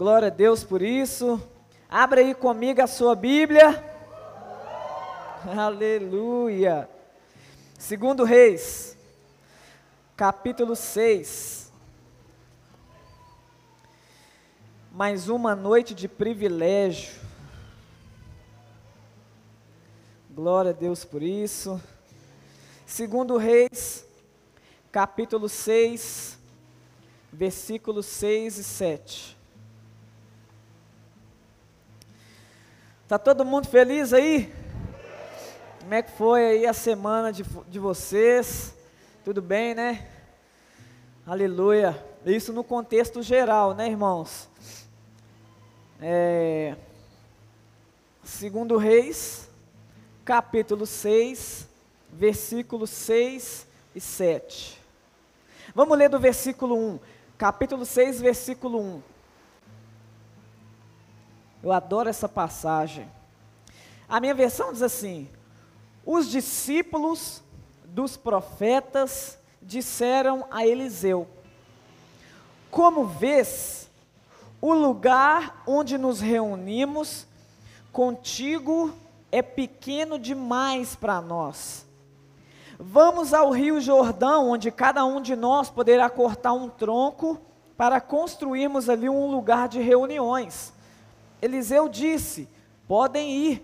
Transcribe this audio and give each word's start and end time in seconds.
Glória 0.00 0.28
a 0.28 0.30
Deus 0.30 0.64
por 0.64 0.80
isso. 0.80 1.38
Abra 1.86 2.22
aí 2.22 2.34
comigo 2.34 2.80
a 2.80 2.86
sua 2.86 3.14
Bíblia. 3.14 3.84
Aleluia. 5.54 6.88
Segundo 7.78 8.24
Reis, 8.24 8.96
capítulo 10.16 10.74
6. 10.74 11.70
Mais 14.90 15.28
uma 15.28 15.54
noite 15.54 15.94
de 15.94 16.08
privilégio. 16.08 17.20
Glória 20.30 20.70
a 20.70 20.74
Deus 20.74 21.04
por 21.04 21.22
isso. 21.22 21.78
Segundo 22.86 23.36
Reis, 23.36 24.06
capítulo 24.90 25.46
6, 25.46 26.38
versículos 27.30 28.06
6 28.06 28.56
e 28.56 28.64
7. 28.64 29.39
Tá 33.10 33.18
todo 33.18 33.44
mundo 33.44 33.66
feliz 33.66 34.12
aí? 34.12 34.54
Como 35.80 35.92
é 35.92 36.00
que 36.00 36.12
foi 36.12 36.44
aí 36.44 36.64
a 36.64 36.72
semana 36.72 37.32
de, 37.32 37.42
de 37.68 37.76
vocês? 37.76 38.72
Tudo 39.24 39.42
bem, 39.42 39.74
né? 39.74 40.08
Aleluia. 41.26 42.00
Isso 42.24 42.52
no 42.52 42.62
contexto 42.62 43.20
geral, 43.20 43.74
né, 43.74 43.88
irmãos? 43.88 44.48
É, 46.00 46.76
segundo 48.22 48.76
Reis, 48.76 49.50
capítulo 50.24 50.86
6, 50.86 51.66
versículos 52.12 52.90
6 52.90 53.66
e 53.92 54.00
7. 54.00 54.80
Vamos 55.74 55.98
ler 55.98 56.08
do 56.08 56.20
versículo 56.20 56.76
1, 56.76 57.00
capítulo 57.36 57.84
6, 57.84 58.20
versículo 58.20 58.80
1. 58.80 59.02
Eu 61.62 61.72
adoro 61.72 62.08
essa 62.08 62.28
passagem. 62.28 63.10
A 64.08 64.20
minha 64.20 64.34
versão 64.34 64.72
diz 64.72 64.82
assim: 64.82 65.28
Os 66.04 66.28
discípulos 66.28 67.42
dos 67.84 68.16
profetas 68.16 69.38
disseram 69.60 70.46
a 70.50 70.66
Eliseu: 70.66 71.28
Como 72.70 73.06
vês, 73.06 73.90
o 74.60 74.72
lugar 74.72 75.62
onde 75.66 75.96
nos 75.98 76.20
reunimos 76.20 77.26
contigo 77.92 78.94
é 79.30 79.42
pequeno 79.42 80.18
demais 80.18 80.94
para 80.94 81.20
nós 81.20 81.86
Vamos 82.82 83.34
ao 83.34 83.50
Rio 83.50 83.78
Jordão, 83.78 84.48
onde 84.48 84.70
cada 84.70 85.04
um 85.04 85.20
de 85.20 85.36
nós 85.36 85.68
poderá 85.68 86.08
cortar 86.08 86.54
um 86.54 86.66
tronco 86.66 87.38
para 87.76 88.00
construirmos 88.00 88.88
ali 88.88 89.06
um 89.06 89.30
lugar 89.30 89.68
de 89.68 89.82
reuniões. 89.82 90.72
Eliseu 91.40 91.88
disse: 91.88 92.48
Podem 92.86 93.30
ir. 93.30 93.62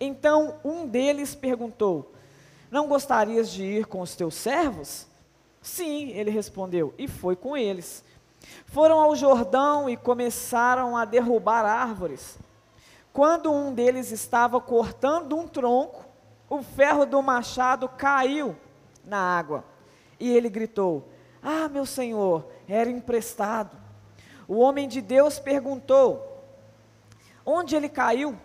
Então 0.00 0.56
um 0.64 0.86
deles 0.86 1.34
perguntou: 1.34 2.12
Não 2.70 2.88
gostarias 2.88 3.50
de 3.50 3.64
ir 3.64 3.86
com 3.86 4.00
os 4.00 4.14
teus 4.14 4.34
servos? 4.34 5.06
Sim, 5.60 6.10
ele 6.10 6.30
respondeu, 6.30 6.94
e 6.96 7.08
foi 7.08 7.34
com 7.34 7.56
eles. 7.56 8.04
Foram 8.66 9.00
ao 9.00 9.16
Jordão 9.16 9.90
e 9.90 9.96
começaram 9.96 10.96
a 10.96 11.04
derrubar 11.04 11.64
árvores. 11.64 12.38
Quando 13.12 13.52
um 13.52 13.72
deles 13.72 14.12
estava 14.12 14.60
cortando 14.60 15.36
um 15.36 15.48
tronco, 15.48 16.04
o 16.48 16.62
ferro 16.62 17.04
do 17.04 17.20
machado 17.22 17.88
caiu 17.88 18.54
na 19.04 19.18
água. 19.18 19.64
E 20.20 20.30
ele 20.30 20.48
gritou: 20.48 21.08
Ah, 21.42 21.68
meu 21.68 21.86
senhor, 21.86 22.46
era 22.68 22.90
emprestado. 22.90 23.76
O 24.46 24.58
homem 24.58 24.86
de 24.86 25.00
Deus 25.00 25.38
perguntou: 25.38 26.35
Onde 27.46 27.76
ele 27.76 27.88
caiu? 27.88 28.36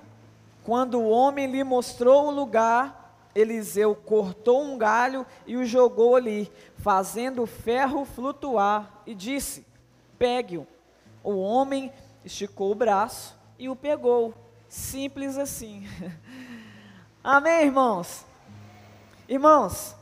Quando 0.64 1.00
o 1.00 1.10
homem 1.10 1.48
lhe 1.48 1.64
mostrou 1.64 2.28
o 2.28 2.32
lugar, 2.32 3.18
Eliseu 3.34 3.96
cortou 3.96 4.64
um 4.64 4.78
galho 4.78 5.26
e 5.48 5.58
o 5.58 5.66
jogou 5.66 6.16
ali, 6.16 6.52
fazendo 6.78 7.42
o 7.42 7.48
ferro 7.48 8.06
flutuar, 8.06 9.02
e 9.08 9.16
disse: 9.16 9.66
Pegue-o. 10.20 10.68
O 11.24 11.40
homem 11.40 11.92
esticou 12.24 12.72
o 12.72 12.76
braço 12.76 13.36
e 13.58 13.68
o 13.68 13.76
pegou. 13.76 14.36
Simples 14.70 15.38
assim. 15.38 15.88
Amém, 17.24 17.66
irmãos? 17.66 18.26
Irmãos, 19.28 19.96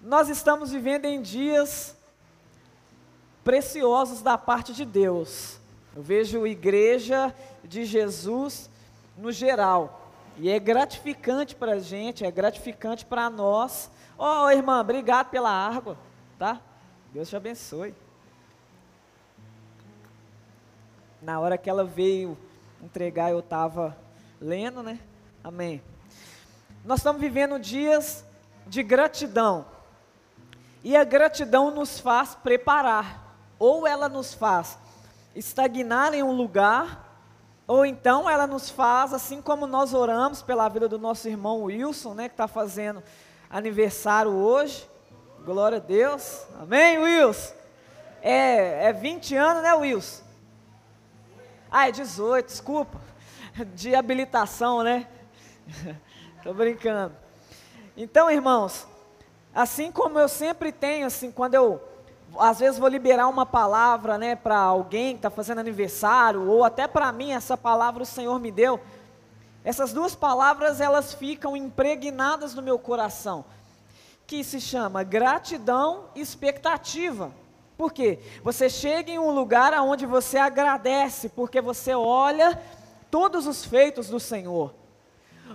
nós 0.00 0.28
estamos 0.28 0.70
vivendo 0.70 1.04
em 1.04 1.20
dias 1.20 1.96
preciosos 3.44 4.22
da 4.22 4.38
parte 4.38 4.72
de 4.72 4.84
Deus. 4.84 5.61
Eu 5.94 6.02
vejo 6.02 6.46
igreja 6.46 7.34
de 7.62 7.84
Jesus 7.84 8.70
no 9.16 9.30
geral. 9.30 10.10
E 10.38 10.48
é 10.48 10.58
gratificante 10.58 11.54
para 11.54 11.72
a 11.72 11.78
gente, 11.78 12.24
é 12.24 12.30
gratificante 12.30 13.04
para 13.04 13.28
nós. 13.28 13.90
Ó, 14.18 14.46
oh, 14.46 14.50
irmã, 14.50 14.80
obrigado 14.80 15.28
pela 15.28 15.50
água, 15.50 15.98
tá? 16.38 16.60
Deus 17.12 17.28
te 17.28 17.36
abençoe. 17.36 17.94
Na 21.20 21.38
hora 21.38 21.58
que 21.58 21.68
ela 21.68 21.84
veio 21.84 22.36
entregar, 22.82 23.30
eu 23.30 23.40
estava 23.40 23.96
lendo, 24.40 24.82
né? 24.82 24.98
Amém. 25.44 25.82
Nós 26.84 27.00
estamos 27.00 27.20
vivendo 27.20 27.58
dias 27.58 28.24
de 28.66 28.82
gratidão. 28.82 29.66
E 30.82 30.96
a 30.96 31.04
gratidão 31.04 31.70
nos 31.70 32.00
faz 32.00 32.34
preparar, 32.34 33.36
ou 33.58 33.86
ela 33.86 34.08
nos 34.08 34.34
faz 34.34 34.78
estagnar 35.34 36.14
em 36.14 36.22
um 36.22 36.32
lugar, 36.32 37.10
ou 37.66 37.86
então 37.86 38.28
ela 38.28 38.46
nos 38.46 38.68
faz, 38.68 39.12
assim 39.12 39.40
como 39.40 39.66
nós 39.66 39.94
oramos 39.94 40.42
pela 40.42 40.68
vida 40.68 40.88
do 40.88 40.98
nosso 40.98 41.28
irmão 41.28 41.62
Wilson, 41.62 42.14
né, 42.14 42.28
que 42.28 42.34
está 42.34 42.48
fazendo 42.48 43.02
aniversário 43.48 44.30
hoje. 44.30 44.88
Glória 45.44 45.78
a 45.78 45.80
Deus. 45.80 46.46
Amém, 46.60 46.98
Wilson? 46.98 47.54
É, 48.20 48.88
é 48.88 48.92
20 48.92 49.34
anos, 49.36 49.62
né, 49.62 49.74
Wilson? 49.74 50.22
Ah, 51.70 51.88
é 51.88 51.92
18, 51.92 52.46
desculpa. 52.46 53.00
De 53.74 53.94
habilitação, 53.94 54.82
né? 54.82 55.08
Tô 56.42 56.52
brincando. 56.52 57.14
Então, 57.96 58.30
irmãos, 58.30 58.86
assim 59.54 59.90
como 59.90 60.18
eu 60.18 60.28
sempre 60.28 60.72
tenho, 60.72 61.06
assim, 61.06 61.30
quando 61.30 61.54
eu 61.54 61.82
às 62.38 62.60
vezes 62.60 62.78
vou 62.78 62.88
liberar 62.88 63.28
uma 63.28 63.46
palavra, 63.46 64.18
né, 64.18 64.34
para 64.36 64.58
alguém 64.58 65.12
que 65.12 65.18
está 65.18 65.30
fazendo 65.30 65.58
aniversário, 65.58 66.48
ou 66.48 66.64
até 66.64 66.86
para 66.86 67.10
mim, 67.12 67.32
essa 67.32 67.56
palavra 67.56 68.02
o 68.02 68.06
Senhor 68.06 68.38
me 68.38 68.50
deu. 68.50 68.80
Essas 69.64 69.92
duas 69.92 70.14
palavras, 70.14 70.80
elas 70.80 71.14
ficam 71.14 71.56
impregnadas 71.56 72.54
no 72.54 72.62
meu 72.62 72.78
coração, 72.78 73.44
que 74.26 74.42
se 74.42 74.60
chama 74.60 75.02
gratidão 75.02 76.06
e 76.14 76.20
expectativa. 76.20 77.30
Por 77.76 77.92
quê? 77.92 78.18
Você 78.42 78.68
chega 78.68 79.10
em 79.10 79.18
um 79.18 79.30
lugar 79.30 79.72
onde 79.80 80.06
você 80.06 80.38
agradece, 80.38 81.28
porque 81.28 81.60
você 81.60 81.94
olha 81.94 82.60
todos 83.10 83.46
os 83.46 83.64
feitos 83.64 84.08
do 84.08 84.18
Senhor 84.18 84.81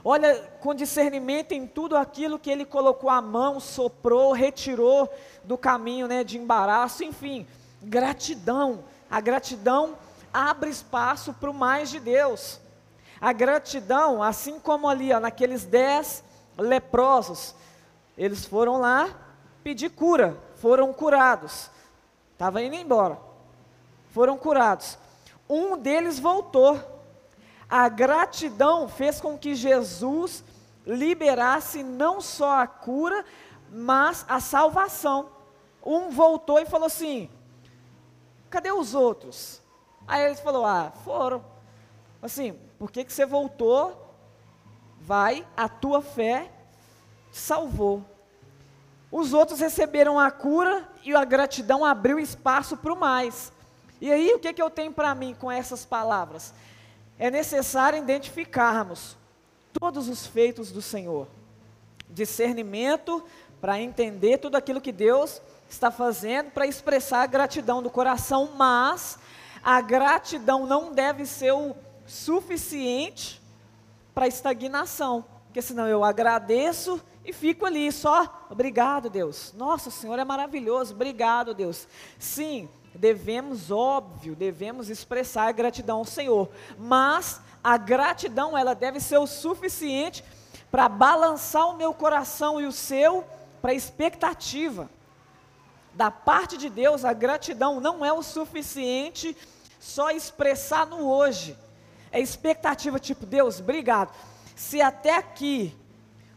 olha 0.03 0.35
com 0.59 0.73
discernimento 0.73 1.51
em 1.51 1.67
tudo 1.67 1.95
aquilo 1.95 2.39
que 2.39 2.49
ele 2.49 2.65
colocou 2.65 3.09
a 3.09 3.21
mão, 3.21 3.59
soprou, 3.59 4.31
retirou 4.31 5.09
do 5.43 5.57
caminho 5.57 6.07
né, 6.07 6.23
de 6.23 6.37
embaraço, 6.37 7.03
enfim, 7.03 7.47
gratidão. 7.81 8.83
A 9.09 9.21
gratidão 9.21 9.97
abre 10.33 10.69
espaço 10.69 11.33
para 11.33 11.49
o 11.49 11.53
mais 11.53 11.89
de 11.89 11.99
Deus. 11.99 12.59
A 13.19 13.33
gratidão, 13.33 14.21
assim 14.21 14.59
como 14.59 14.87
ali, 14.87 15.11
ó, 15.11 15.19
naqueles 15.19 15.65
dez 15.65 16.23
leprosos, 16.57 17.55
eles 18.17 18.45
foram 18.45 18.77
lá 18.77 19.09
pedir 19.63 19.89
cura, 19.89 20.37
foram 20.55 20.93
curados. 20.93 21.69
Estava 22.33 22.61
indo 22.61 22.75
embora. 22.75 23.19
Foram 24.11 24.37
curados. 24.37 24.97
Um 25.49 25.77
deles 25.77 26.19
voltou 26.19 26.79
a 27.69 27.89
gratidão 27.89 28.87
fez 28.87 29.19
com 29.19 29.37
que 29.37 29.55
Jesus 29.55 30.43
liberasse 30.85 31.83
não 31.83 32.21
só 32.21 32.61
a 32.61 32.67
cura, 32.67 33.25
mas 33.69 34.25
a 34.27 34.39
salvação. 34.39 35.29
Um 35.85 36.09
voltou 36.09 36.59
e 36.59 36.65
falou 36.65 36.87
assim: 36.87 37.29
cadê 38.49 38.71
os 38.71 38.95
outros? 38.95 39.61
Aí 40.07 40.23
ele 40.23 40.35
falou: 40.35 40.65
ah, 40.65 40.91
foram. 41.03 41.43
Assim, 42.21 42.57
por 42.79 42.89
que, 42.91 43.03
que 43.03 43.13
você 43.13 43.25
voltou? 43.25 44.05
Vai, 44.99 45.45
a 45.55 45.69
tua 45.69 46.01
fé 46.01 46.51
te 47.31 47.37
salvou. 47.37 48.03
Os 49.11 49.31
outros 49.33 49.59
receberam 49.59 50.19
a 50.19 50.29
cura 50.31 50.87
e 51.03 51.15
a 51.15 51.23
gratidão 51.23 51.85
abriu 51.85 52.19
espaço 52.19 52.75
para 52.75 52.93
o 52.93 52.99
mais. 52.99 53.53
E 54.01 54.11
aí, 54.11 54.33
o 54.33 54.39
que, 54.39 54.53
que 54.53 54.61
eu 54.61 54.69
tenho 54.69 54.91
para 54.91 55.15
mim 55.15 55.33
com 55.33 55.51
essas 55.51 55.85
palavras? 55.85 56.53
É 57.19 57.31
necessário 57.31 57.99
identificarmos 57.99 59.17
todos 59.79 60.07
os 60.07 60.25
feitos 60.25 60.71
do 60.71 60.81
Senhor. 60.81 61.27
Discernimento 62.09 63.23
para 63.59 63.81
entender 63.81 64.37
tudo 64.37 64.55
aquilo 64.55 64.81
que 64.81 64.91
Deus 64.91 65.41
está 65.69 65.91
fazendo, 65.91 66.51
para 66.51 66.67
expressar 66.67 67.23
a 67.23 67.27
gratidão 67.27 67.81
do 67.81 67.89
coração, 67.89 68.51
mas 68.55 69.19
a 69.63 69.81
gratidão 69.81 70.65
não 70.65 70.93
deve 70.93 71.25
ser 71.25 71.51
o 71.51 71.75
suficiente 72.05 73.41
para 74.13 74.27
estagnação, 74.27 75.25
porque 75.45 75.61
senão 75.61 75.87
eu 75.87 76.03
agradeço 76.03 77.01
e 77.25 77.33
fico 77.33 77.65
ali 77.65 77.91
só, 77.91 78.47
obrigado 78.49 79.09
Deus, 79.09 79.53
nossa, 79.57 79.89
o 79.89 79.91
Senhor 79.91 80.17
é 80.17 80.23
maravilhoso, 80.23 80.93
obrigado 80.93 81.53
Deus. 81.53 81.87
Sim, 82.17 82.69
devemos, 82.97 83.71
óbvio, 83.71 84.35
devemos 84.35 84.89
expressar 84.89 85.51
gratidão 85.51 85.99
ao 85.99 86.05
Senhor, 86.05 86.49
mas 86.77 87.41
a 87.63 87.77
gratidão 87.77 88.57
ela 88.57 88.73
deve 88.73 88.99
ser 88.99 89.17
o 89.17 89.27
suficiente 89.27 90.23
para 90.71 90.89
balançar 90.89 91.67
o 91.69 91.77
meu 91.77 91.93
coração 91.93 92.59
e 92.59 92.65
o 92.65 92.71
seu 92.71 93.23
para 93.61 93.73
expectativa. 93.73 94.89
Da 95.93 96.11
parte 96.11 96.57
de 96.57 96.69
Deus, 96.69 97.03
a 97.03 97.13
gratidão 97.13 97.79
não 97.79 98.05
é 98.05 98.13
o 98.13 98.21
suficiente 98.21 99.35
só 99.79 100.11
expressar 100.11 100.85
no 100.85 101.09
hoje. 101.09 101.57
É 102.11 102.19
expectativa 102.19 102.99
tipo, 102.99 103.25
Deus, 103.25 103.59
obrigado. 103.59 104.13
Se 104.55 104.81
até 104.81 105.15
aqui, 105.15 105.75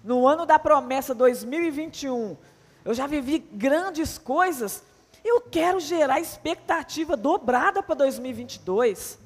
no 0.03 0.27
ano 0.27 0.47
da 0.47 0.59
promessa 0.59 1.15
2021, 1.15 2.37
eu 2.85 2.95
já 2.95 3.07
vivi 3.07 3.39
grandes 3.39 4.19
coisas, 4.19 4.83
eu 5.25 5.41
quero 5.41 5.81
gerar 5.81 6.21
expectativa 6.21 7.17
dobrada 7.17 7.83
para 7.83 7.95
2022. 7.95 9.19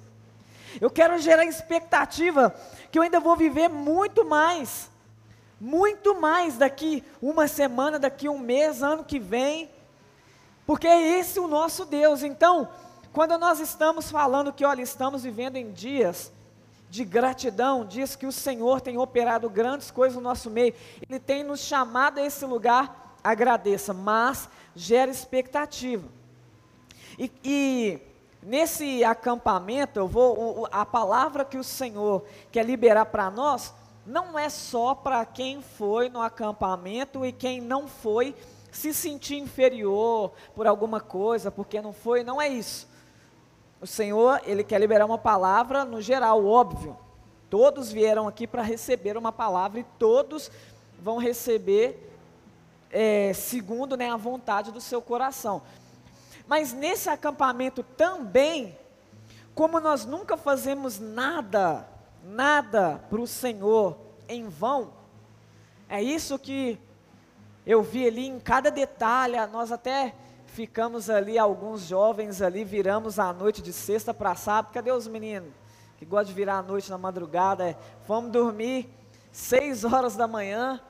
Eu 0.81 0.91
quero 0.91 1.19
gerar 1.19 1.45
expectativa 1.45 2.55
que 2.91 2.99
eu 2.99 3.03
ainda 3.03 3.21
vou 3.21 3.37
viver 3.37 3.69
muito 3.69 4.25
mais. 4.25 4.91
Muito 5.61 6.21
mais 6.21 6.57
daqui 6.57 7.05
uma 7.23 7.47
semana, 7.47 7.99
daqui 7.99 8.29
um 8.29 8.39
mês, 8.39 8.83
ano 8.83 9.05
que 9.05 9.19
vem. 9.19 9.71
Porque 10.67 10.87
é 10.87 11.19
esse 11.19 11.39
o 11.39 11.47
nosso 11.47 11.85
Deus. 11.85 12.23
Então, 12.23 12.69
quando 13.13 13.39
nós 13.39 13.61
estamos 13.61 14.11
falando 14.11 14.53
que, 14.53 14.65
olha, 14.65 14.83
estamos 14.83 15.23
vivendo 15.23 15.57
em 15.57 15.71
dias 15.71 16.33
de 16.91 17.05
gratidão, 17.05 17.85
dias 17.85 18.15
que 18.17 18.27
o 18.27 18.33
Senhor 18.33 18.81
tem 18.81 18.99
operado 18.99 19.49
grandes 19.49 19.91
coisas 19.91 20.17
no 20.17 20.23
nosso 20.23 20.51
meio, 20.51 20.75
Ele 21.09 21.19
tem 21.19 21.43
nos 21.43 21.61
chamado 21.61 22.19
a 22.19 22.23
esse 22.23 22.45
lugar, 22.45 23.17
agradeça, 23.23 23.93
mas 23.93 24.49
gera 24.75 25.11
expectativa. 25.11 26.09
E, 27.19 27.31
e 27.45 27.99
nesse 28.43 29.05
acampamento, 29.05 29.99
eu 29.99 30.09
vou, 30.09 30.69
a 30.71 30.85
palavra 30.85 31.45
que 31.45 31.57
o 31.57 31.65
Senhor 31.65 32.25
quer 32.51 32.65
liberar 32.65 33.07
para 33.07 33.31
nós, 33.31 33.73
não 34.07 34.39
é 34.39 34.49
só 34.49 34.95
para 34.95 35.25
quem 35.25 35.63
foi 35.63 36.09
no 36.09 36.21
acampamento 36.21 37.25
e 37.25 37.33
quem 37.33 37.61
não 37.61 37.89
foi 37.89 38.35
se 38.71 38.93
sentir 38.93 39.37
inferior 39.37 40.33
por 40.55 40.67
alguma 40.67 41.01
coisa, 41.01 41.51
porque 41.51 41.81
não 41.81 41.93
foi, 41.93 42.23
não 42.25 42.43
é 42.43 42.49
isso. 42.49 42.89
O 43.81 43.87
Senhor, 43.87 44.41
Ele 44.45 44.65
quer 44.65 44.81
liberar 44.81 45.07
uma 45.07 45.19
palavra 45.19 45.85
no 45.85 46.01
geral, 46.01 46.45
óbvio. 46.45 46.97
Todos 47.49 47.93
vieram 47.93 48.27
aqui 48.27 48.47
para 48.47 48.63
receber 48.63 49.17
uma 49.17 49.31
palavra 49.31 49.81
e 49.81 49.87
todos 49.99 50.51
vão 50.99 51.19
receber 51.19 52.14
é, 52.95 53.33
segundo 53.35 53.97
né, 53.97 54.09
a 54.09 54.17
vontade 54.17 54.71
do 54.71 54.81
seu 54.81 55.03
coração. 55.03 55.63
Mas 56.47 56.73
nesse 56.73 57.11
acampamento 57.11 57.83
também, 57.83 58.79
como 59.53 59.81
nós 59.81 60.07
nunca 60.07 60.37
fazemos 60.37 61.01
nada, 61.01 61.89
nada 62.23 63.01
para 63.11 63.21
o 63.21 63.27
Senhor 63.27 63.99
em 64.29 64.49
vão, 64.49 64.93
é 65.89 66.01
isso 66.01 66.39
que 66.39 66.79
eu 67.67 67.83
vi 67.83 68.07
ali 68.07 68.29
em 68.29 68.39
cada 68.39 68.71
detalhe, 68.71 69.45
nós 69.49 69.73
até 69.73 70.15
ficamos 70.47 71.11
ali, 71.11 71.37
alguns 71.37 71.83
jovens 71.83 72.41
ali, 72.41 72.63
viramos 72.63 73.19
a 73.19 73.33
noite 73.33 73.61
de 73.61 73.73
sexta 73.73 74.15
para 74.15 74.37
sábado, 74.37 74.73
cadê 74.73 74.93
os 74.93 75.09
meninos 75.09 75.53
que 75.99 76.05
gostam 76.05 76.27
de 76.27 76.35
virar 76.35 76.59
a 76.59 76.63
noite 76.63 76.91
na 76.91 76.99
madrugada? 76.99 77.71
É, 77.71 77.77
vamos 78.07 78.31
dormir 78.31 78.89
seis 79.33 79.83
horas 79.83 80.15
da 80.15 80.29
manhã 80.29 80.81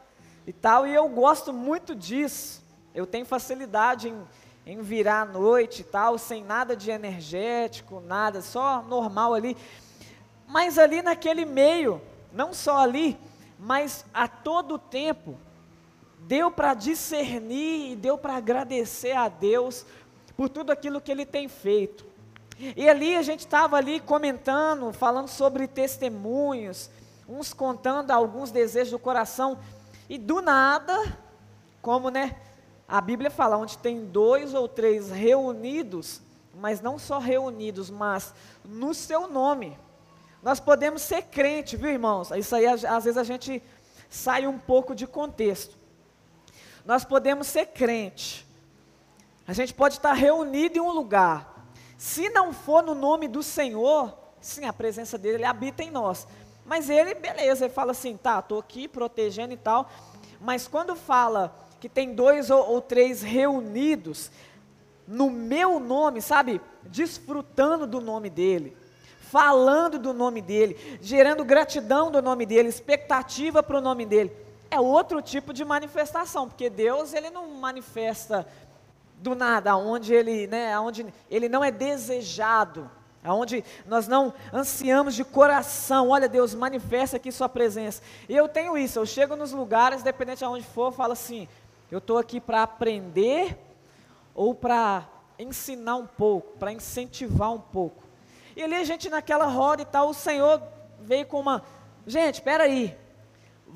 e 0.46 0.52
tal, 0.52 0.86
e 0.86 0.94
eu 0.94 1.08
gosto 1.08 1.52
muito 1.52 1.94
disso, 1.94 2.62
eu 2.94 3.06
tenho 3.06 3.24
facilidade 3.24 4.08
em, 4.08 4.22
em 4.66 4.82
virar 4.82 5.22
a 5.22 5.24
noite 5.24 5.80
e 5.80 5.84
tal, 5.84 6.18
sem 6.18 6.44
nada 6.44 6.76
de 6.76 6.90
energético, 6.90 8.00
nada, 8.00 8.42
só 8.42 8.82
normal 8.82 9.34
ali, 9.34 9.56
mas 10.46 10.78
ali 10.78 11.02
naquele 11.02 11.44
meio, 11.44 12.00
não 12.32 12.52
só 12.52 12.78
ali, 12.78 13.18
mas 13.58 14.04
a 14.12 14.28
todo 14.28 14.78
tempo, 14.78 15.36
deu 16.20 16.50
para 16.50 16.74
discernir 16.74 17.92
e 17.92 17.96
deu 17.96 18.16
para 18.16 18.36
agradecer 18.36 19.12
a 19.12 19.28
Deus 19.28 19.86
por 20.36 20.48
tudo 20.48 20.70
aquilo 20.70 21.00
que 21.00 21.12
Ele 21.12 21.26
tem 21.26 21.48
feito. 21.48 22.04
E 22.76 22.88
ali 22.88 23.16
a 23.16 23.22
gente 23.22 23.40
estava 23.40 23.76
ali 23.76 24.00
comentando, 24.00 24.92
falando 24.92 25.28
sobre 25.28 25.66
testemunhos, 25.66 26.90
uns 27.28 27.52
contando 27.52 28.10
alguns 28.10 28.50
desejos 28.50 28.92
do 28.92 28.98
coração, 28.98 29.58
e 30.08 30.18
do 30.18 30.40
nada, 30.40 31.18
como 31.80 32.10
né, 32.10 32.36
a 32.86 33.00
Bíblia 33.00 33.30
fala, 33.30 33.56
onde 33.56 33.78
tem 33.78 34.04
dois 34.04 34.54
ou 34.54 34.68
três 34.68 35.10
reunidos, 35.10 36.20
mas 36.54 36.80
não 36.80 36.98
só 36.98 37.18
reunidos, 37.18 37.90
mas 37.90 38.34
no 38.64 38.94
seu 38.94 39.28
nome. 39.28 39.76
Nós 40.42 40.60
podemos 40.60 41.02
ser 41.02 41.22
crente, 41.22 41.76
viu 41.76 41.90
irmãos? 41.90 42.30
Isso 42.32 42.54
aí 42.54 42.66
às 42.66 43.04
vezes 43.04 43.16
a 43.16 43.24
gente 43.24 43.62
sai 44.10 44.46
um 44.46 44.58
pouco 44.58 44.94
de 44.94 45.06
contexto. 45.06 45.76
Nós 46.84 47.04
podemos 47.04 47.46
ser 47.46 47.66
crente. 47.66 48.46
A 49.48 49.52
gente 49.52 49.72
pode 49.72 49.94
estar 49.94 50.12
reunido 50.12 50.78
em 50.78 50.80
um 50.80 50.92
lugar. 50.92 51.66
Se 51.96 52.28
não 52.28 52.52
for 52.52 52.82
no 52.82 52.94
nome 52.94 53.26
do 53.26 53.42
Senhor, 53.42 54.16
sim, 54.40 54.66
a 54.66 54.72
presença 54.72 55.16
dele 55.16 55.36
ele 55.36 55.44
habita 55.44 55.82
em 55.82 55.90
nós. 55.90 56.26
Mas 56.64 56.88
ele, 56.88 57.14
beleza, 57.14 57.64
ele 57.64 57.74
fala 57.74 57.92
assim, 57.92 58.16
tá, 58.16 58.38
estou 58.38 58.58
aqui 58.58 58.88
protegendo 58.88 59.52
e 59.52 59.56
tal. 59.56 59.90
Mas 60.40 60.66
quando 60.66 60.96
fala 60.96 61.54
que 61.80 61.88
tem 61.88 62.14
dois 62.14 62.50
ou, 62.50 62.70
ou 62.70 62.80
três 62.80 63.22
reunidos 63.22 64.30
no 65.06 65.30
meu 65.30 65.78
nome, 65.78 66.22
sabe? 66.22 66.60
Desfrutando 66.84 67.86
do 67.86 68.00
nome 68.00 68.30
dele 68.30 68.76
falando 69.20 69.98
do 69.98 70.14
nome 70.14 70.40
dele, 70.40 70.98
gerando 71.02 71.44
gratidão 71.44 72.08
do 72.08 72.22
nome 72.22 72.46
dele, 72.46 72.68
expectativa 72.68 73.64
para 73.64 73.78
o 73.78 73.80
nome 73.80 74.06
dele 74.06 74.30
é 74.74 74.80
outro 74.80 75.22
tipo 75.22 75.52
de 75.52 75.64
manifestação, 75.64 76.48
porque 76.48 76.68
Deus 76.68 77.14
ele 77.14 77.30
não 77.30 77.48
manifesta 77.54 78.46
do 79.18 79.34
nada, 79.34 79.76
onde 79.76 80.12
ele, 80.12 80.46
né, 80.46 80.78
onde 80.78 81.06
ele 81.30 81.48
não 81.48 81.62
é 81.62 81.70
desejado, 81.70 82.90
aonde 83.24 83.64
nós 83.86 84.06
não 84.06 84.32
ansiamos 84.52 85.14
de 85.14 85.24
coração. 85.24 86.10
Olha, 86.10 86.28
Deus, 86.28 86.54
manifesta 86.54 87.16
aqui 87.16 87.32
sua 87.32 87.48
presença. 87.48 88.02
E 88.28 88.36
eu 88.36 88.48
tenho 88.48 88.76
isso, 88.78 88.98
eu 88.98 89.06
chego 89.06 89.34
nos 89.34 89.50
lugares, 89.50 90.02
dependente 90.02 90.38
de 90.38 90.44
onde 90.44 90.64
for, 90.64 90.88
eu 90.88 90.92
falo 90.92 91.14
assim: 91.14 91.48
eu 91.90 91.98
estou 91.98 92.18
aqui 92.18 92.40
para 92.40 92.62
aprender 92.62 93.58
ou 94.34 94.54
para 94.54 95.08
ensinar 95.38 95.96
um 95.96 96.06
pouco, 96.06 96.58
para 96.58 96.72
incentivar 96.72 97.52
um 97.52 97.60
pouco. 97.60 98.04
E 98.54 98.62
ali 98.62 98.74
a 98.74 98.84
gente 98.84 99.08
naquela 99.08 99.46
roda 99.46 99.82
e 99.82 99.86
tal, 99.86 100.10
o 100.10 100.14
Senhor 100.14 100.62
veio 101.00 101.26
com 101.26 101.40
uma, 101.40 101.62
gente, 102.06 102.34
espera 102.34 102.64
aí, 102.64 102.96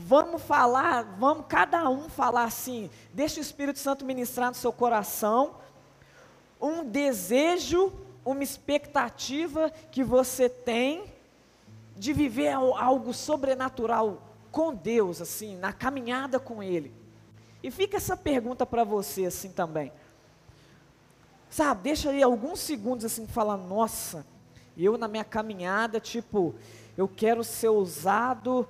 Vamos 0.00 0.40
falar, 0.42 1.02
vamos 1.18 1.46
cada 1.48 1.90
um 1.90 2.08
falar 2.08 2.44
assim, 2.44 2.88
deixa 3.12 3.40
o 3.40 3.42
Espírito 3.42 3.80
Santo 3.80 4.04
ministrar 4.04 4.48
no 4.48 4.54
seu 4.54 4.72
coração, 4.72 5.56
um 6.60 6.84
desejo, 6.84 7.92
uma 8.32 8.42
expectativa 8.42 9.70
que 9.90 10.04
você 10.04 10.49
tem 10.49 11.04
de 11.97 12.12
viver 12.12 12.52
algo 12.52 13.14
sobrenatural 13.14 14.23
com 14.52 14.75
Deus, 14.75 15.23
assim, 15.23 15.56
na 15.56 15.73
caminhada 15.73 16.38
com 16.38 16.62
Ele. 16.62 16.92
E 17.62 17.70
fica 17.70 17.97
essa 17.97 18.16
pergunta 18.16 18.66
para 18.66 18.85
você 18.85 19.25
assim 19.25 19.50
também. 19.50 19.90
Sabe, 21.49 21.82
deixa 21.82 22.11
aí 22.11 22.23
alguns 22.23 22.61
segundos 22.61 23.06
assim, 23.06 23.26
falar, 23.26 23.56
nossa, 23.56 24.26
eu 24.76 24.99
na 24.99 25.08
minha 25.08 25.25
caminhada, 25.25 25.99
tipo, 25.99 26.54
eu 26.99 27.08
quero 27.08 27.42
ser 27.42 27.70
usado 27.70 28.68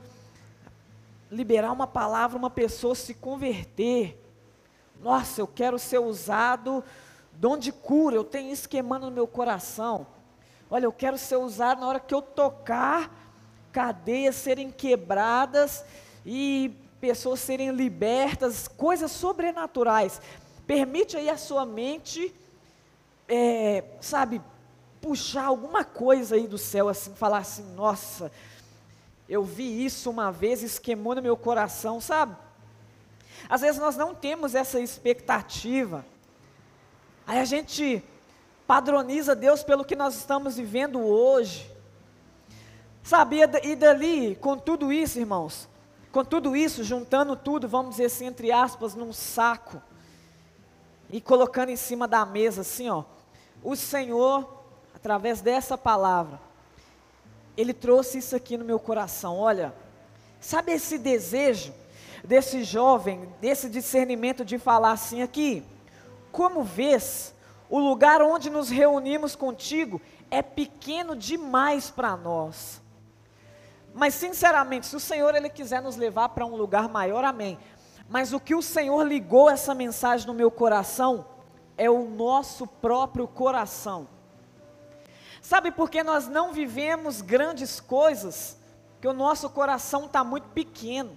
liberar 1.30 1.72
uma 1.72 1.86
palavra, 1.86 2.38
uma 2.38 2.48
pessoa 2.48 2.94
se 2.94 3.12
converter. 3.12 4.24
Nossa, 5.02 5.40
eu 5.40 5.48
quero 5.48 5.78
ser 5.80 5.98
usado 5.98 6.82
dom 7.38 7.56
de 7.56 7.70
cura, 7.70 8.16
eu 8.16 8.24
tenho 8.24 8.52
isso 8.52 8.68
queimando 8.68 9.06
no 9.06 9.12
meu 9.12 9.26
coração. 9.26 10.06
Olha, 10.68 10.84
eu 10.84 10.92
quero 10.92 11.16
ser 11.16 11.36
usado 11.36 11.80
na 11.80 11.86
hora 11.86 12.00
que 12.00 12.12
eu 12.12 12.20
tocar, 12.20 13.10
cadeias 13.72 14.34
serem 14.34 14.70
quebradas 14.72 15.84
e 16.26 16.74
pessoas 17.00 17.38
serem 17.38 17.70
libertas, 17.70 18.66
coisas 18.66 19.12
sobrenaturais. 19.12 20.20
Permite 20.66 21.16
aí 21.16 21.30
a 21.30 21.38
sua 21.38 21.64
mente, 21.64 22.34
é, 23.28 23.84
sabe, 24.00 24.42
puxar 25.00 25.44
alguma 25.44 25.84
coisa 25.84 26.34
aí 26.34 26.46
do 26.48 26.58
céu, 26.58 26.88
assim, 26.88 27.14
falar 27.14 27.38
assim, 27.38 27.62
nossa, 27.74 28.32
eu 29.28 29.44
vi 29.44 29.84
isso 29.84 30.10
uma 30.10 30.32
vez, 30.32 30.62
esquemou 30.62 31.14
no 31.14 31.22
meu 31.22 31.36
coração, 31.36 32.00
sabe? 32.00 32.36
Às 33.48 33.60
vezes 33.60 33.80
nós 33.80 33.96
não 33.96 34.12
temos 34.12 34.56
essa 34.56 34.80
expectativa. 34.80 36.04
Aí 37.28 37.40
a 37.40 37.44
gente 37.44 38.02
padroniza 38.66 39.36
Deus 39.36 39.62
pelo 39.62 39.84
que 39.84 39.94
nós 39.94 40.14
estamos 40.14 40.56
vivendo 40.56 40.98
hoje. 40.98 41.70
Sabia? 43.02 43.50
E 43.62 43.76
dali, 43.76 44.34
com 44.36 44.56
tudo 44.56 44.90
isso, 44.90 45.18
irmãos, 45.18 45.68
com 46.10 46.24
tudo 46.24 46.56
isso, 46.56 46.82
juntando 46.82 47.36
tudo, 47.36 47.68
vamos 47.68 47.90
dizer 47.90 48.06
assim, 48.06 48.24
entre 48.24 48.50
aspas, 48.50 48.94
num 48.94 49.12
saco, 49.12 49.82
e 51.10 51.20
colocando 51.20 51.68
em 51.68 51.76
cima 51.76 52.08
da 52.08 52.24
mesa, 52.24 52.62
assim, 52.62 52.88
ó, 52.88 53.04
o 53.62 53.76
Senhor, 53.76 54.64
através 54.94 55.42
dessa 55.42 55.76
palavra, 55.76 56.40
Ele 57.58 57.74
trouxe 57.74 58.16
isso 58.16 58.34
aqui 58.34 58.56
no 58.56 58.64
meu 58.64 58.78
coração. 58.78 59.36
Olha, 59.36 59.74
sabe 60.40 60.72
esse 60.72 60.96
desejo 60.96 61.74
desse 62.24 62.64
jovem, 62.64 63.28
desse 63.38 63.68
discernimento 63.68 64.46
de 64.46 64.58
falar 64.58 64.92
assim 64.92 65.20
aqui? 65.20 65.62
Como 66.30 66.62
vês, 66.62 67.34
o 67.68 67.78
lugar 67.78 68.22
onde 68.22 68.48
nos 68.50 68.68
reunimos 68.68 69.34
contigo 69.36 70.00
é 70.30 70.42
pequeno 70.42 71.16
demais 71.16 71.90
para 71.90 72.16
nós. 72.16 72.80
Mas 73.94 74.14
sinceramente, 74.14 74.86
se 74.86 74.96
o 74.96 75.00
Senhor 75.00 75.34
ele 75.34 75.48
quiser 75.48 75.82
nos 75.82 75.96
levar 75.96 76.30
para 76.30 76.46
um 76.46 76.56
lugar 76.56 76.88
maior, 76.88 77.24
amém. 77.24 77.58
Mas 78.08 78.32
o 78.32 78.40
que 78.40 78.54
o 78.54 78.62
Senhor 78.62 79.02
ligou 79.06 79.50
essa 79.50 79.74
mensagem 79.74 80.26
no 80.26 80.34
meu 80.34 80.50
coração 80.50 81.26
é 81.76 81.90
o 81.90 82.08
nosso 82.08 82.66
próprio 82.66 83.26
coração. 83.28 84.08
Sabe 85.40 85.70
por 85.70 85.90
que 85.90 86.02
nós 86.02 86.26
não 86.26 86.52
vivemos 86.52 87.20
grandes 87.20 87.80
coisas? 87.80 88.58
Que 89.00 89.08
o 89.08 89.12
nosso 89.12 89.48
coração 89.50 90.06
está 90.06 90.24
muito 90.24 90.48
pequeno. 90.48 91.16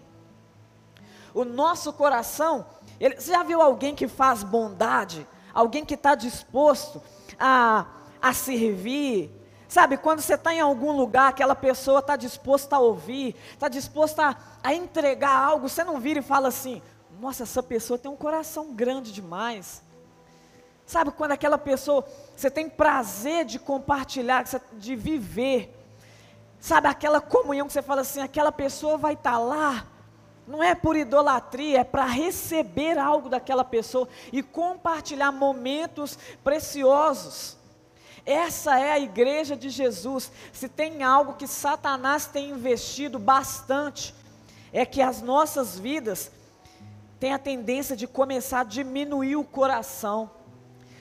O 1.33 1.45
nosso 1.45 1.93
coração, 1.93 2.65
ele, 3.03 3.15
você 3.15 3.31
já 3.31 3.43
viu 3.43 3.61
alguém 3.61 3.95
que 3.95 4.07
faz 4.07 4.43
bondade? 4.43 5.27
Alguém 5.53 5.83
que 5.83 5.95
está 5.95 6.15
disposto 6.15 7.01
a, 7.39 7.85
a 8.21 8.33
servir, 8.33 9.41
Sabe, 9.71 9.95
quando 9.95 10.19
você 10.19 10.33
está 10.33 10.53
em 10.53 10.59
algum 10.59 10.91
lugar, 10.91 11.29
aquela 11.29 11.55
pessoa 11.55 11.99
está 11.99 12.17
disposta 12.17 12.75
a 12.75 12.79
ouvir, 12.79 13.37
está 13.53 13.69
disposta 13.69 14.21
a, 14.21 14.35
a, 14.61 14.73
entregar 14.73 15.31
algo, 15.31 15.69
você 15.69 15.81
não 15.81 15.97
vira 15.97 16.19
e 16.19 16.21
fala 16.21 16.49
assim: 16.49 16.81
nossa, 17.21 17.43
essa 17.43 17.63
pessoa 17.63 17.97
tem 17.97 18.11
um 18.11 18.17
coração 18.17 18.73
grande 18.73 19.13
demais. 19.13 19.81
Sabe, 20.85 21.11
quando 21.11 21.31
aquela 21.31 21.57
pessoa, 21.57 22.05
você 22.35 22.51
tem 22.51 22.67
prazer 22.67 23.45
de 23.45 23.59
compartilhar, 23.59 24.43
de 24.73 24.93
viver. 24.93 25.73
Sabe, 26.59 26.89
aquela 26.89 27.21
comunhão 27.21 27.65
que 27.65 27.71
você 27.71 27.81
fala 27.81 28.01
assim: 28.01 28.19
aquela 28.19 28.51
pessoa 28.51 28.97
vai 28.97 29.13
estar 29.13 29.31
tá 29.31 29.37
lá, 29.37 29.87
não 30.47 30.61
é 30.61 30.75
por 30.75 30.95
idolatria, 30.95 31.79
é 31.79 31.83
para 31.83 32.05
receber 32.05 32.97
algo 32.97 33.29
daquela 33.29 33.63
pessoa 33.63 34.07
e 34.31 34.41
compartilhar 34.41 35.31
momentos 35.31 36.17
preciosos. 36.43 37.57
Essa 38.25 38.79
é 38.79 38.91
a 38.91 38.99
igreja 38.99 39.55
de 39.55 39.69
Jesus. 39.69 40.31
Se 40.51 40.67
tem 40.67 41.03
algo 41.03 41.33
que 41.33 41.47
Satanás 41.47 42.25
tem 42.25 42.49
investido 42.49 43.17
bastante, 43.17 44.13
é 44.73 44.85
que 44.85 45.01
as 45.01 45.21
nossas 45.21 45.79
vidas 45.79 46.31
têm 47.19 47.33
a 47.33 47.39
tendência 47.39 47.95
de 47.95 48.07
começar 48.07 48.61
a 48.61 48.65
diminuir 48.65 49.35
o 49.35 49.43
coração, 49.43 50.29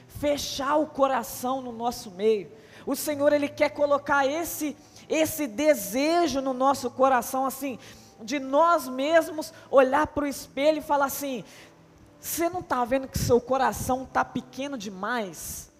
fechar 0.09 0.77
o 0.77 0.87
coração 0.87 1.61
no 1.61 1.73
nosso 1.73 2.11
meio. 2.11 2.51
O 2.87 2.97
Senhor 2.97 3.33
ele 3.33 3.49
quer 3.49 3.71
colocar 3.71 4.27
esse 4.27 4.77
esse 5.11 5.49
desejo 5.49 6.41
no 6.41 6.55
nosso 6.55 6.89
coração 6.89 7.45
assim, 7.45 7.81
de 8.23 8.39
nós 8.39 8.89
mesmos 8.89 9.53
olhar 9.71 10.07
para 10.09 10.25
o 10.25 10.29
espelho 10.29 10.79
e 10.79 10.83
falar 10.83 11.07
assim: 11.07 11.45
você 12.21 12.49
não 12.49 12.61
está 12.61 12.85
vendo 12.85 13.09
que 13.09 13.19
seu 13.19 13.41
coração 13.41 14.05
está 14.05 14.25
pequeno 14.25 14.77
demais? 14.77 15.71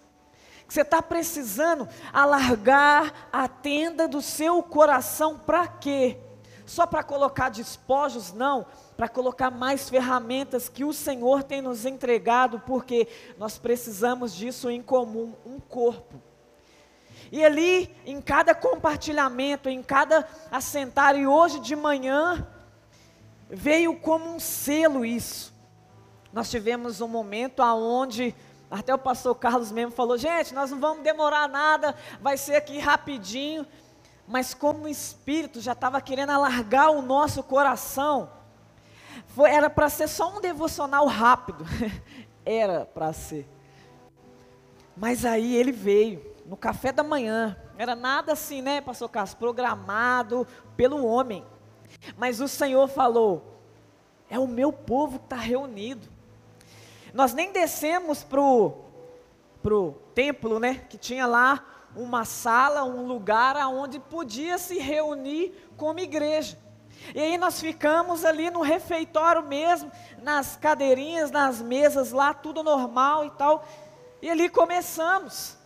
Você 0.67 0.81
está 0.81 1.01
precisando 1.01 1.87
alargar 2.13 3.27
a 3.31 3.47
tenda 3.47 4.07
do 4.07 4.21
seu 4.21 4.63
coração 4.63 5.37
para 5.37 5.67
quê? 5.67 6.17
Só 6.65 6.87
para 6.87 7.03
colocar 7.03 7.49
despojos? 7.49 8.31
Não, 8.31 8.65
para 8.95 9.09
colocar 9.09 9.51
mais 9.51 9.89
ferramentas 9.89 10.69
que 10.69 10.85
o 10.85 10.93
Senhor 10.93 11.43
tem 11.43 11.61
nos 11.61 11.85
entregado, 11.85 12.61
porque 12.61 13.07
nós 13.37 13.57
precisamos 13.57 14.33
disso 14.33 14.69
em 14.69 14.81
comum, 14.81 15.33
um 15.45 15.59
corpo. 15.59 16.30
E 17.31 17.43
ali, 17.43 17.89
em 18.05 18.19
cada 18.21 18.53
compartilhamento, 18.53 19.69
em 19.69 19.81
cada 19.81 20.27
assentar, 20.51 21.15
e 21.15 21.25
hoje 21.25 21.59
de 21.59 21.75
manhã, 21.75 22.45
veio 23.49 23.95
como 23.95 24.35
um 24.35 24.39
selo 24.39 25.05
isso. 25.05 25.53
Nós 26.33 26.49
tivemos 26.49 26.99
um 26.99 27.07
momento 27.07 27.61
aonde 27.61 28.35
até 28.69 28.95
o 28.95 28.97
pastor 28.97 29.35
Carlos 29.35 29.71
mesmo 29.71 29.91
falou: 29.91 30.17
gente, 30.17 30.53
nós 30.53 30.71
não 30.71 30.79
vamos 30.79 31.03
demorar 31.03 31.47
nada, 31.49 31.95
vai 32.21 32.37
ser 32.37 32.55
aqui 32.55 32.79
rapidinho. 32.79 33.65
Mas 34.27 34.53
como 34.53 34.83
o 34.83 34.87
Espírito 34.87 35.59
já 35.59 35.73
estava 35.73 35.99
querendo 35.99 36.29
alargar 36.29 36.89
o 36.91 37.01
nosso 37.01 37.43
coração, 37.43 38.29
foi, 39.27 39.49
era 39.49 39.69
para 39.69 39.89
ser 39.89 40.07
só 40.07 40.37
um 40.37 40.39
devocional 40.39 41.05
rápido. 41.05 41.65
era 42.45 42.85
para 42.85 43.11
ser. 43.11 43.47
Mas 44.95 45.25
aí 45.25 45.55
ele 45.55 45.71
veio, 45.71 46.30
no 46.51 46.57
café 46.57 46.91
da 46.91 47.01
manhã. 47.01 47.55
Era 47.77 47.95
nada 47.95 48.33
assim, 48.33 48.61
né, 48.61 48.81
pastor 48.81 49.07
Carlos? 49.07 49.33
Programado 49.33 50.45
pelo 50.75 51.05
homem. 51.05 51.45
Mas 52.17 52.41
o 52.41 52.47
Senhor 52.47 52.89
falou: 52.89 53.57
é 54.29 54.37
o 54.37 54.45
meu 54.45 54.73
povo 54.73 55.17
que 55.17 55.27
está 55.27 55.37
reunido. 55.37 56.09
Nós 57.13 57.33
nem 57.33 57.53
descemos 57.53 58.21
pro 58.21 58.73
pro 59.63 59.93
templo, 60.13 60.59
né? 60.59 60.85
Que 60.89 60.97
tinha 60.97 61.25
lá 61.25 61.65
uma 61.95 62.25
sala, 62.25 62.83
um 62.83 63.07
lugar 63.07 63.55
aonde 63.55 63.97
podia 63.97 64.57
se 64.57 64.77
reunir 64.77 65.53
como 65.77 66.01
igreja. 66.01 66.59
E 67.15 67.19
aí 67.21 67.37
nós 67.37 67.61
ficamos 67.61 68.25
ali 68.25 68.49
no 68.49 68.59
refeitório 68.59 69.41
mesmo, 69.43 69.89
nas 70.21 70.57
cadeirinhas, 70.57 71.31
nas 71.31 71.61
mesas 71.61 72.11
lá, 72.11 72.33
tudo 72.33 72.61
normal 72.61 73.23
e 73.23 73.31
tal. 73.31 73.65
E 74.21 74.29
ali 74.29 74.49
começamos. 74.49 75.60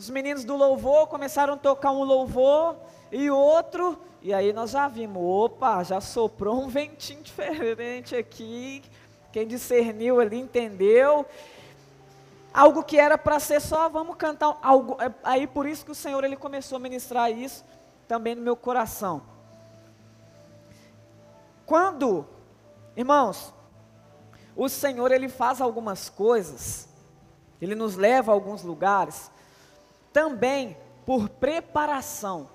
Os 0.00 0.08
meninos 0.08 0.44
do 0.44 0.56
louvor 0.56 1.08
começaram 1.08 1.52
a 1.52 1.56
tocar 1.58 1.90
um 1.90 2.04
louvor 2.04 2.74
e 3.12 3.30
outro, 3.30 3.98
e 4.22 4.32
aí 4.32 4.50
nós 4.50 4.70
já 4.70 4.88
vimos, 4.88 5.22
opa, 5.22 5.82
já 5.82 6.00
soprou 6.00 6.62
um 6.62 6.68
ventinho 6.72 7.22
diferente 7.22 8.16
aqui, 8.16 8.82
quem 9.30 9.46
discerniu 9.46 10.18
ali 10.18 10.40
entendeu. 10.40 11.26
Algo 12.50 12.82
que 12.82 12.98
era 12.98 13.18
para 13.18 13.38
ser 13.38 13.60
só, 13.60 13.90
vamos 13.90 14.16
cantar 14.16 14.58
algo. 14.62 14.96
É, 15.02 15.12
aí 15.22 15.46
por 15.46 15.66
isso 15.66 15.84
que 15.84 15.92
o 15.92 15.94
Senhor 15.94 16.24
ele 16.24 16.34
começou 16.34 16.76
a 16.76 16.80
ministrar 16.80 17.30
isso 17.30 17.62
também 18.08 18.34
no 18.34 18.40
meu 18.40 18.56
coração. 18.56 19.20
Quando, 21.66 22.26
irmãos, 22.96 23.52
o 24.56 24.66
Senhor 24.66 25.12
ele 25.12 25.28
faz 25.28 25.60
algumas 25.60 26.08
coisas, 26.08 26.88
ele 27.60 27.74
nos 27.74 27.96
leva 27.96 28.32
a 28.32 28.34
alguns 28.34 28.62
lugares, 28.62 29.30
também 30.12 30.76
por 31.04 31.28
preparação. 31.28 32.48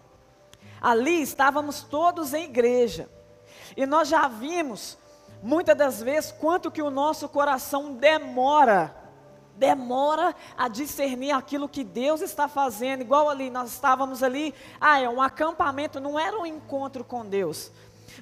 Ali 0.82 1.22
estávamos 1.22 1.84
todos 1.84 2.34
em 2.34 2.44
igreja. 2.44 3.10
E 3.76 3.86
nós 3.86 4.08
já 4.08 4.28
vimos 4.28 4.98
muitas 5.42 5.78
das 5.78 6.02
vezes, 6.02 6.32
quanto 6.32 6.72
que 6.72 6.82
o 6.82 6.90
nosso 6.90 7.30
coração 7.30 7.94
demora, 7.94 8.96
demora 9.56 10.36
a 10.58 10.68
discernir 10.68 11.32
aquilo 11.32 11.70
que 11.70 11.84
Deus 11.84 12.22
está 12.22 12.48
fazendo, 12.48 13.02
igual 13.02 13.30
ali, 13.30 13.50
nós 13.50 13.72
estávamos 13.72 14.24
ali, 14.24 14.54
ah, 14.80 15.00
é 15.00 15.08
um 15.08 15.22
acampamento, 15.22 16.00
não 16.00 16.20
era 16.20 16.38
um 16.38 16.46
encontro 16.46 17.04
com 17.04 17.26
Deus, 17.26 17.72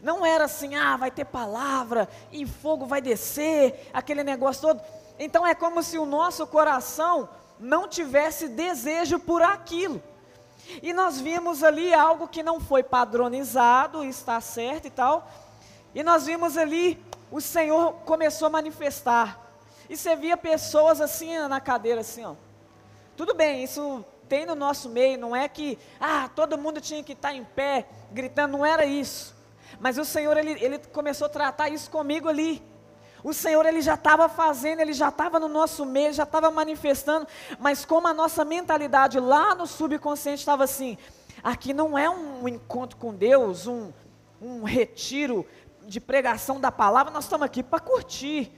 não 0.01 0.25
era 0.25 0.45
assim, 0.45 0.75
ah, 0.75 0.97
vai 0.97 1.11
ter 1.11 1.25
palavra, 1.25 2.09
e 2.31 2.45
fogo 2.45 2.85
vai 2.85 3.01
descer, 3.01 3.89
aquele 3.93 4.23
negócio 4.23 4.61
todo, 4.61 4.81
então 5.17 5.45
é 5.47 5.55
como 5.55 5.81
se 5.81 5.97
o 5.97 6.05
nosso 6.05 6.45
coração 6.45 7.29
não 7.63 7.87
tivesse 7.87 8.47
desejo 8.47 9.19
por 9.19 9.41
aquilo, 9.41 10.01
e 10.81 10.93
nós 10.93 11.19
vimos 11.19 11.63
ali 11.63 11.93
algo 11.93 12.27
que 12.27 12.43
não 12.43 12.59
foi 12.59 12.83
padronizado, 12.83 14.03
está 14.03 14.39
certo 14.39 14.87
e 14.87 14.91
tal, 14.91 15.29
e 15.95 16.03
nós 16.03 16.25
vimos 16.25 16.57
ali 16.57 16.99
o 17.31 17.41
Senhor 17.41 17.93
começou 18.05 18.45
a 18.45 18.51
manifestar. 18.51 19.39
E 19.89 19.97
você 19.97 20.15
via 20.15 20.37
pessoas 20.37 21.01
assim 21.01 21.35
na 21.47 21.59
cadeira, 21.59 22.01
assim, 22.01 22.23
ó. 22.23 22.35
Tudo 23.17 23.33
bem, 23.33 23.63
isso 23.63 24.05
tem 24.29 24.45
no 24.45 24.55
nosso 24.55 24.87
meio, 24.87 25.17
não 25.17 25.35
é 25.35 25.47
que, 25.47 25.77
ah, 25.99 26.29
todo 26.35 26.57
mundo 26.57 26.79
tinha 26.79 27.03
que 27.03 27.13
estar 27.13 27.33
em 27.33 27.43
pé, 27.43 27.87
gritando, 28.11 28.57
não 28.57 28.65
era 28.65 28.85
isso. 28.85 29.35
Mas 29.79 29.97
o 29.97 30.05
Senhor, 30.05 30.37
ele, 30.37 30.51
ele 30.63 30.79
começou 30.79 31.25
a 31.25 31.29
tratar 31.29 31.69
isso 31.69 31.89
comigo 31.89 32.29
ali. 32.29 32.61
O 33.23 33.33
Senhor, 33.33 33.65
ele 33.65 33.81
já 33.81 33.93
estava 33.93 34.27
fazendo, 34.27 34.81
ele 34.81 34.91
já 34.91 35.07
estava 35.07 35.39
no 35.39 35.47
nosso 35.47 35.85
meio, 35.85 36.11
já 36.11 36.23
estava 36.23 36.51
manifestando, 36.51 37.25
mas 37.57 37.85
como 37.85 38.07
a 38.07 38.13
nossa 38.13 38.43
mentalidade 38.43 39.17
lá 39.19 39.55
no 39.55 39.65
subconsciente 39.65 40.39
estava 40.39 40.65
assim, 40.65 40.97
aqui 41.41 41.73
não 41.73 41.97
é 41.97 42.09
um 42.09 42.45
encontro 42.47 42.97
com 42.97 43.13
Deus, 43.13 43.65
um, 43.65 43.93
um 44.41 44.63
retiro 44.63 45.45
de 45.83 46.01
pregação 46.01 46.59
da 46.59 46.69
palavra, 46.69 47.13
nós 47.13 47.23
estamos 47.23 47.45
aqui 47.45 47.63
para 47.63 47.79
curtir. 47.79 48.51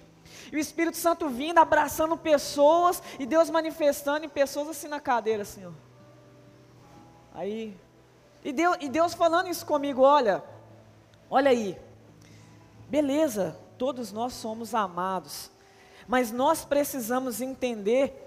E 0.51 0.55
o 0.55 0.60
Espírito 0.60 0.98
Santo 0.98 1.29
vindo, 1.29 1.60
abraçando 1.60 2.17
pessoas, 2.17 3.01
e 3.19 3.25
Deus 3.25 3.51
manifestando 3.51 4.25
em 4.25 4.29
pessoas 4.29 4.69
assim 4.69 4.88
na 4.88 5.00
cadeira, 5.00 5.43
assim, 5.43 5.63
ó. 5.65 5.72
Aí, 7.36 7.77
e 8.43 8.51
Deus, 8.51 8.77
e 8.79 8.89
Deus 8.89 9.13
falando 9.13 9.48
isso 9.48 9.65
comigo, 9.65 10.01
olha, 10.01 10.43
olha 11.29 11.51
aí, 11.51 11.77
beleza, 12.89 13.57
todos 13.77 14.12
nós 14.12 14.34
somos 14.34 14.74
amados, 14.74 15.51
mas 16.08 16.32
nós 16.32 16.65
precisamos 16.65 17.41
entender 17.41 18.22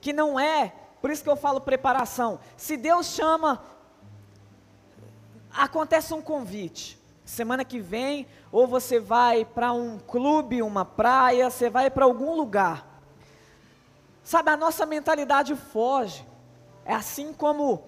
que 0.00 0.12
não 0.12 0.38
é, 0.38 0.72
por 1.00 1.10
isso 1.10 1.22
que 1.22 1.30
eu 1.30 1.36
falo 1.36 1.60
preparação, 1.60 2.40
se 2.56 2.76
Deus 2.76 3.06
chama, 3.06 3.62
acontece 5.52 6.14
um 6.14 6.22
convite, 6.22 6.98
semana 7.24 7.64
que 7.64 7.80
vem, 7.80 8.26
ou 8.50 8.66
você 8.66 8.98
vai 8.98 9.44
para 9.44 9.72
um 9.72 9.98
clube, 9.98 10.62
uma 10.62 10.84
praia, 10.84 11.50
você 11.50 11.70
vai 11.70 11.90
para 11.90 12.04
algum 12.04 12.34
lugar. 12.34 12.86
Sabe, 14.22 14.50
a 14.50 14.56
nossa 14.56 14.84
mentalidade 14.84 15.54
foge. 15.54 16.26
É 16.84 16.94
assim 16.94 17.32
como 17.32 17.84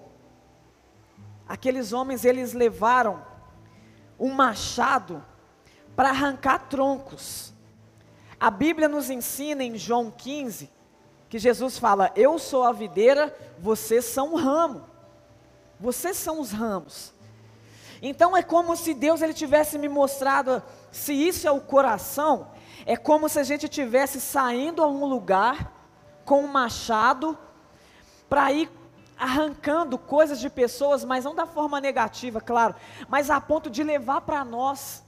aqueles 1.48 1.92
homens, 1.92 2.24
eles 2.24 2.52
levaram 2.52 3.22
um 4.18 4.32
machado 4.32 5.24
para 5.94 6.10
arrancar 6.10 6.68
troncos. 6.68 7.52
A 8.38 8.50
Bíblia 8.50 8.88
nos 8.88 9.10
ensina 9.10 9.62
em 9.62 9.76
João 9.76 10.10
15 10.10 10.70
que 11.28 11.38
Jesus 11.38 11.78
fala: 11.78 12.10
Eu 12.14 12.38
sou 12.38 12.64
a 12.64 12.72
videira, 12.72 13.34
vocês 13.58 14.04
são 14.04 14.34
o 14.34 14.36
ramo. 14.36 14.84
Vocês 15.78 16.16
são 16.16 16.40
os 16.40 16.52
ramos. 16.52 17.12
Então 18.02 18.36
é 18.36 18.42
como 18.42 18.76
se 18.76 18.94
Deus 18.94 19.22
ele 19.22 19.32
tivesse 19.32 19.78
me 19.78 19.88
mostrado, 19.88 20.62
se 20.90 21.12
isso 21.12 21.46
é 21.46 21.50
o 21.50 21.60
coração, 21.60 22.48
é 22.84 22.96
como 22.96 23.28
se 23.28 23.38
a 23.38 23.44
gente 23.44 23.68
tivesse 23.68 24.20
saindo 24.20 24.82
a 24.82 24.88
um 24.88 25.04
lugar 25.04 25.72
com 26.24 26.42
um 26.42 26.48
machado 26.48 27.38
para 28.28 28.50
ir 28.52 28.68
arrancando 29.16 29.96
coisas 29.96 30.40
de 30.40 30.50
pessoas, 30.50 31.04
mas 31.04 31.24
não 31.24 31.34
da 31.34 31.46
forma 31.46 31.80
negativa, 31.80 32.40
claro, 32.40 32.74
mas 33.08 33.30
a 33.30 33.40
ponto 33.40 33.70
de 33.70 33.84
levar 33.84 34.22
para 34.22 34.44
nós. 34.44 35.04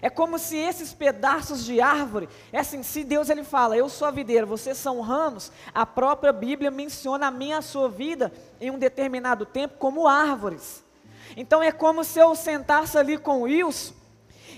É 0.00 0.08
como 0.08 0.38
se 0.38 0.56
esses 0.56 0.94
pedaços 0.94 1.64
de 1.64 1.80
árvore, 1.80 2.28
é 2.52 2.60
assim, 2.60 2.82
se 2.82 3.04
Deus 3.04 3.28
ele 3.28 3.44
fala, 3.44 3.76
eu 3.76 3.88
sou 3.88 4.08
a 4.08 4.10
videira, 4.10 4.46
vocês 4.46 4.76
são 4.78 5.00
ramos, 5.00 5.52
a 5.74 5.84
própria 5.84 6.32
Bíblia 6.32 6.70
menciona 6.70 7.26
a 7.26 7.30
minha 7.30 7.58
a 7.58 7.62
sua 7.62 7.88
vida 7.88 8.32
em 8.60 8.70
um 8.70 8.78
determinado 8.78 9.44
tempo 9.44 9.76
como 9.78 10.08
árvores. 10.08 10.84
Então 11.36 11.62
é 11.62 11.70
como 11.70 12.04
se 12.04 12.18
eu 12.18 12.34
sentasse 12.34 12.96
ali 12.96 13.18
com 13.18 13.40
o 13.40 13.42
Wilson 13.42 13.94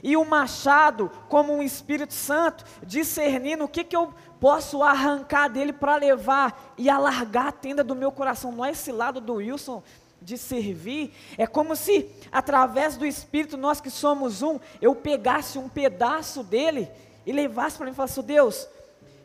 e 0.03 0.17
o 0.17 0.25
machado, 0.25 1.11
como 1.29 1.53
um 1.53 1.63
Espírito 1.63 2.13
Santo, 2.13 2.65
discernindo 2.83 3.65
o 3.65 3.69
que, 3.69 3.85
que 3.85 3.97
eu 3.97 4.13
posso 4.41 4.83
arrancar 4.83 5.49
dele 5.49 5.73
para 5.73 5.97
levar 5.97 6.75
e 6.77 6.91
alargar 6.91 7.47
a 7.47 7.53
tenda 7.53 7.83
do 7.83 7.95
meu 7.95 8.13
coração. 8.13 8.53
Não 8.53 8.65
é 8.65 8.73
esse 8.73 8.93
lado 8.93 9.21
do 9.21 9.35
Wilson 9.35 9.83
de 10.25 10.39
servir, 10.39 11.15
é 11.37 11.47
como 11.47 11.77
se 11.77 12.11
através 12.33 12.97
do 12.97 13.05
Espírito, 13.05 13.57
nós 13.57 13.81
que 13.81 13.91
somos 13.91 14.43
um, 14.43 14.59
eu 14.81 14.95
pegasse 14.95 15.59
um 15.59 15.69
pedaço 15.69 16.43
dele 16.43 16.89
e 17.27 17.33
levasse 17.33 17.77
para 17.77 17.87
mim 17.87 17.93
e 17.93 17.95
falasse: 17.95 18.23
Deus, 18.23 18.67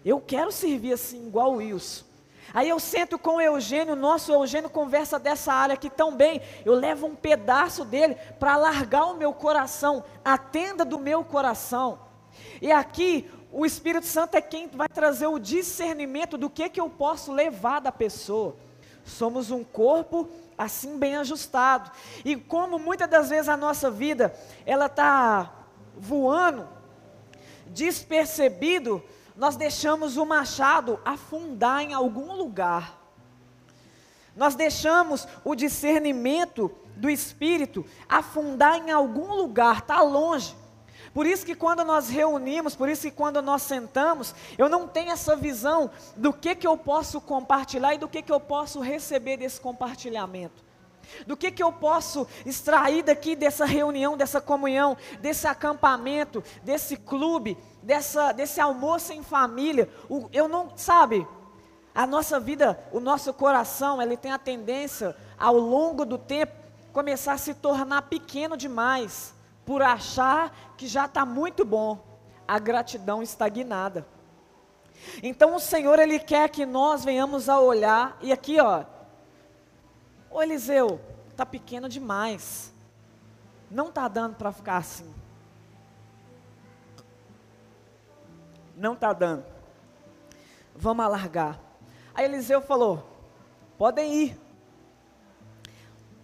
eu 0.04 0.20
quero 0.20 0.52
servir 0.52 0.94
assim, 0.94 1.28
igual 1.28 1.54
o 1.54 1.58
Wilson. 1.58 2.06
Aí 2.54 2.68
eu 2.68 2.80
sento 2.80 3.18
com 3.18 3.36
o 3.36 3.42
Eugênio, 3.42 3.96
nosso 3.96 4.32
Eugênio 4.32 4.70
conversa 4.70 5.20
dessa 5.20 5.54
área 5.54 5.74
aqui 5.74 5.90
tão 5.90 6.16
bem. 6.16 6.42
Eu 6.66 6.74
levo 6.74 7.06
um 7.06 7.16
pedaço 7.16 7.86
dele 7.86 8.16
para 8.40 8.54
alargar 8.54 9.12
o 9.12 9.18
meu 9.18 9.32
coração, 9.32 10.04
a 10.26 10.38
tenda 10.38 10.84
do 10.84 11.00
meu 11.00 11.24
coração. 11.24 12.00
E 12.62 12.72
aqui 12.72 13.30
o 13.52 13.66
Espírito 13.66 14.06
Santo 14.06 14.36
é 14.36 14.42
quem 14.42 14.68
vai 14.68 14.88
trazer 14.88 15.28
o 15.28 15.40
discernimento 15.40 16.38
do 16.38 16.50
que 16.50 16.70
que 16.70 16.82
eu 16.82 16.90
posso 16.90 17.32
levar 17.32 17.80
da 17.80 17.92
pessoa. 17.92 18.56
Somos 19.10 19.52
um 19.52 19.64
corpo 19.64 20.30
assim 20.58 20.98
bem 20.98 21.16
ajustado. 21.16 21.92
E 22.24 22.36
como 22.36 22.78
muitas 22.78 23.10
das 23.10 23.30
vezes 23.30 23.50
a 23.50 23.58
nossa 23.58 23.90
vida 23.90 24.34
ela 24.66 24.86
está 24.86 25.54
voando, 25.98 26.68
despercebido, 27.68 29.04
nós 29.36 29.56
deixamos 29.56 30.18
o 30.18 30.26
machado 30.26 31.00
afundar 31.06 31.82
em 31.82 31.94
algum 31.94 32.34
lugar. 32.34 33.00
Nós 34.36 34.56
deixamos 34.56 35.28
o 35.44 35.56
discernimento 35.56 36.72
do 36.96 37.10
espírito 37.10 37.86
afundar 38.08 38.76
em 38.78 38.92
algum 38.92 39.34
lugar, 39.34 39.80
está 39.80 40.02
longe. 40.02 40.56
Por 41.14 41.26
isso 41.26 41.46
que 41.46 41.56
quando 41.56 41.84
nós 41.84 42.10
reunimos, 42.10 42.76
por 42.76 42.90
isso 42.90 43.04
que 43.04 43.12
quando 43.12 43.42
nós 43.42 43.64
sentamos, 43.64 44.34
eu 44.58 44.70
não 44.70 44.88
tenho 44.88 45.12
essa 45.12 45.36
visão 45.36 45.90
do 46.16 46.32
que, 46.32 46.56
que 46.56 46.68
eu 46.68 46.78
posso 46.78 47.20
compartilhar 47.20 47.96
e 47.96 47.98
do 47.98 48.08
que, 48.08 48.22
que 48.22 48.32
eu 48.32 48.40
posso 48.40 48.80
receber 48.80 49.38
desse 49.38 49.60
compartilhamento. 49.60 50.70
Do 51.26 51.36
que, 51.36 51.52
que 51.52 51.64
eu 51.64 51.72
posso 51.72 52.28
extrair 52.46 53.04
daqui 53.04 53.36
dessa 53.36 53.66
reunião, 53.66 54.16
dessa 54.16 54.40
comunhão, 54.40 54.96
desse 55.20 55.48
acampamento, 55.48 56.44
desse 56.64 56.96
clube, 56.96 57.58
dessa, 57.82 58.32
desse 58.32 58.62
almoço 58.62 59.12
em 59.12 59.24
família? 59.24 59.90
O, 60.08 60.30
eu 60.32 60.48
não, 60.48 60.72
sabe, 60.76 61.28
a 61.94 62.06
nossa 62.06 62.40
vida, 62.40 62.80
o 62.92 63.00
nosso 63.00 63.34
coração, 63.34 64.02
ele 64.02 64.16
tem 64.16 64.32
a 64.32 64.38
tendência, 64.38 65.16
ao 65.38 65.58
longo 65.58 66.06
do 66.06 66.18
tempo, 66.18 66.54
começar 66.94 67.34
a 67.34 67.38
se 67.38 67.54
tornar 67.54 68.04
pequeno 68.04 68.56
demais, 68.56 69.34
por 69.70 69.84
achar 69.84 70.74
que 70.76 70.88
já 70.88 71.06
está 71.06 71.24
muito 71.24 71.64
bom, 71.64 72.04
a 72.48 72.58
gratidão 72.58 73.22
estagnada. 73.22 74.04
Então 75.22 75.54
o 75.54 75.60
Senhor, 75.60 76.00
Ele 76.00 76.18
quer 76.18 76.50
que 76.50 76.66
nós 76.66 77.06
venhamos 77.06 77.48
a 77.48 77.60
olhar, 77.60 78.18
e 78.20 78.32
aqui 78.32 78.60
ó, 78.60 78.84
Ô 80.32 80.42
Eliseu, 80.42 81.00
está 81.30 81.46
pequeno 81.46 81.88
demais. 81.88 82.74
Não 83.70 83.90
está 83.90 84.08
dando 84.08 84.38
para 84.38 84.52
ficar 84.52 84.78
assim. 84.78 85.14
Não 88.76 88.94
está 88.94 89.14
dando. 89.14 89.46
Vamos 90.76 91.06
alargar. 91.06 91.60
Aí 92.16 92.26
Eliseu 92.26 92.60
falou: 92.60 93.08
podem 93.78 94.12
ir. 94.16 94.40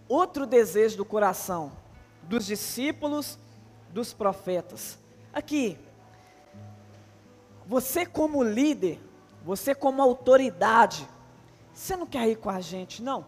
Outro 0.08 0.48
desejo 0.48 0.96
do 0.96 1.04
coração 1.04 1.85
dos 2.26 2.46
discípulos, 2.46 3.38
dos 3.90 4.12
profetas. 4.12 4.98
Aqui, 5.32 5.78
você 7.66 8.06
como 8.06 8.42
líder, 8.42 9.00
você 9.44 9.74
como 9.74 10.02
autoridade, 10.02 11.08
você 11.72 11.96
não 11.96 12.06
quer 12.06 12.28
ir 12.28 12.36
com 12.36 12.50
a 12.50 12.60
gente, 12.60 13.02
não? 13.02 13.26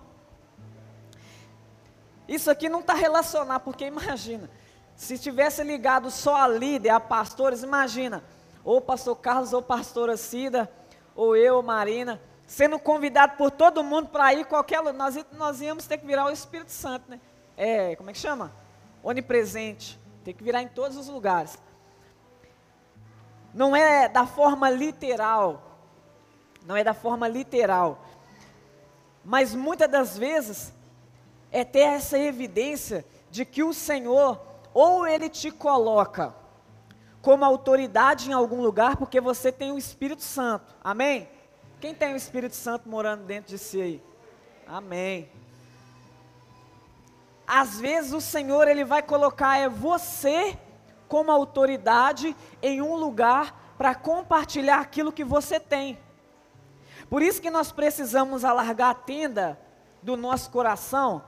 Isso 2.26 2.50
aqui 2.50 2.68
não 2.68 2.80
está 2.80 2.94
relacionado, 2.94 3.62
porque 3.62 3.86
imagina, 3.86 4.50
se 4.94 5.18
tivesse 5.18 5.62
ligado 5.62 6.10
só 6.10 6.36
a 6.36 6.48
líder, 6.48 6.90
a 6.90 7.00
pastores, 7.00 7.62
imagina, 7.62 8.22
ou 8.64 8.80
pastor 8.80 9.16
Carlos, 9.16 9.52
ou 9.52 9.62
pastora 9.62 10.16
Cida, 10.16 10.70
ou 11.14 11.34
eu, 11.36 11.62
Marina, 11.62 12.20
sendo 12.46 12.78
convidado 12.78 13.36
por 13.36 13.50
todo 13.50 13.82
mundo 13.82 14.08
para 14.08 14.34
ir 14.34 14.44
qualquer 14.44 14.82
nós, 14.92 15.16
nós 15.32 15.60
íamos 15.60 15.86
ter 15.86 15.98
que 15.98 16.06
virar 16.06 16.26
o 16.26 16.30
Espírito 16.30 16.70
Santo, 16.70 17.10
né? 17.10 17.20
É, 17.56 17.96
como 17.96 18.10
é 18.10 18.12
que 18.12 18.18
chama? 18.18 18.52
Onipresente, 19.02 19.98
tem 20.24 20.34
que 20.34 20.44
virar 20.44 20.62
em 20.62 20.68
todos 20.68 20.96
os 20.96 21.08
lugares. 21.08 21.58
Não 23.54 23.74
é 23.74 24.08
da 24.08 24.26
forma 24.26 24.68
literal, 24.68 25.62
não 26.66 26.76
é 26.76 26.84
da 26.84 26.94
forma 26.94 27.26
literal, 27.26 28.04
mas 29.24 29.54
muitas 29.54 29.90
das 29.90 30.18
vezes 30.18 30.72
é 31.50 31.64
ter 31.64 31.80
essa 31.80 32.18
evidência 32.18 33.04
de 33.30 33.44
que 33.44 33.62
o 33.62 33.72
Senhor, 33.72 34.40
ou 34.74 35.06
Ele 35.06 35.28
te 35.28 35.50
coloca 35.50 36.34
como 37.22 37.44
autoridade 37.44 38.30
em 38.30 38.32
algum 38.32 38.60
lugar, 38.60 38.96
porque 38.96 39.20
você 39.20 39.50
tem 39.50 39.72
o 39.72 39.78
Espírito 39.78 40.22
Santo, 40.22 40.74
amém? 40.82 41.28
Quem 41.80 41.94
tem 41.94 42.12
o 42.12 42.16
Espírito 42.16 42.54
Santo 42.54 42.88
morando 42.88 43.24
dentro 43.24 43.50
de 43.50 43.58
si 43.58 43.80
aí? 43.80 44.02
Amém. 44.66 45.30
Às 47.48 47.80
vezes 47.80 48.12
o 48.12 48.20
Senhor, 48.20 48.68
Ele 48.68 48.84
vai 48.84 49.02
colocar 49.02 49.56
é 49.56 49.68
você 49.68 50.56
como 51.08 51.32
autoridade 51.32 52.36
em 52.62 52.82
um 52.82 52.94
lugar 52.94 53.74
para 53.78 53.94
compartilhar 53.94 54.80
aquilo 54.80 55.10
que 55.10 55.24
você 55.24 55.58
tem. 55.58 55.98
Por 57.08 57.22
isso 57.22 57.40
que 57.40 57.50
nós 57.50 57.72
precisamos 57.72 58.44
alargar 58.44 58.90
a 58.90 58.94
tenda 58.94 59.58
do 60.02 60.16
nosso 60.16 60.50
coração 60.50 61.24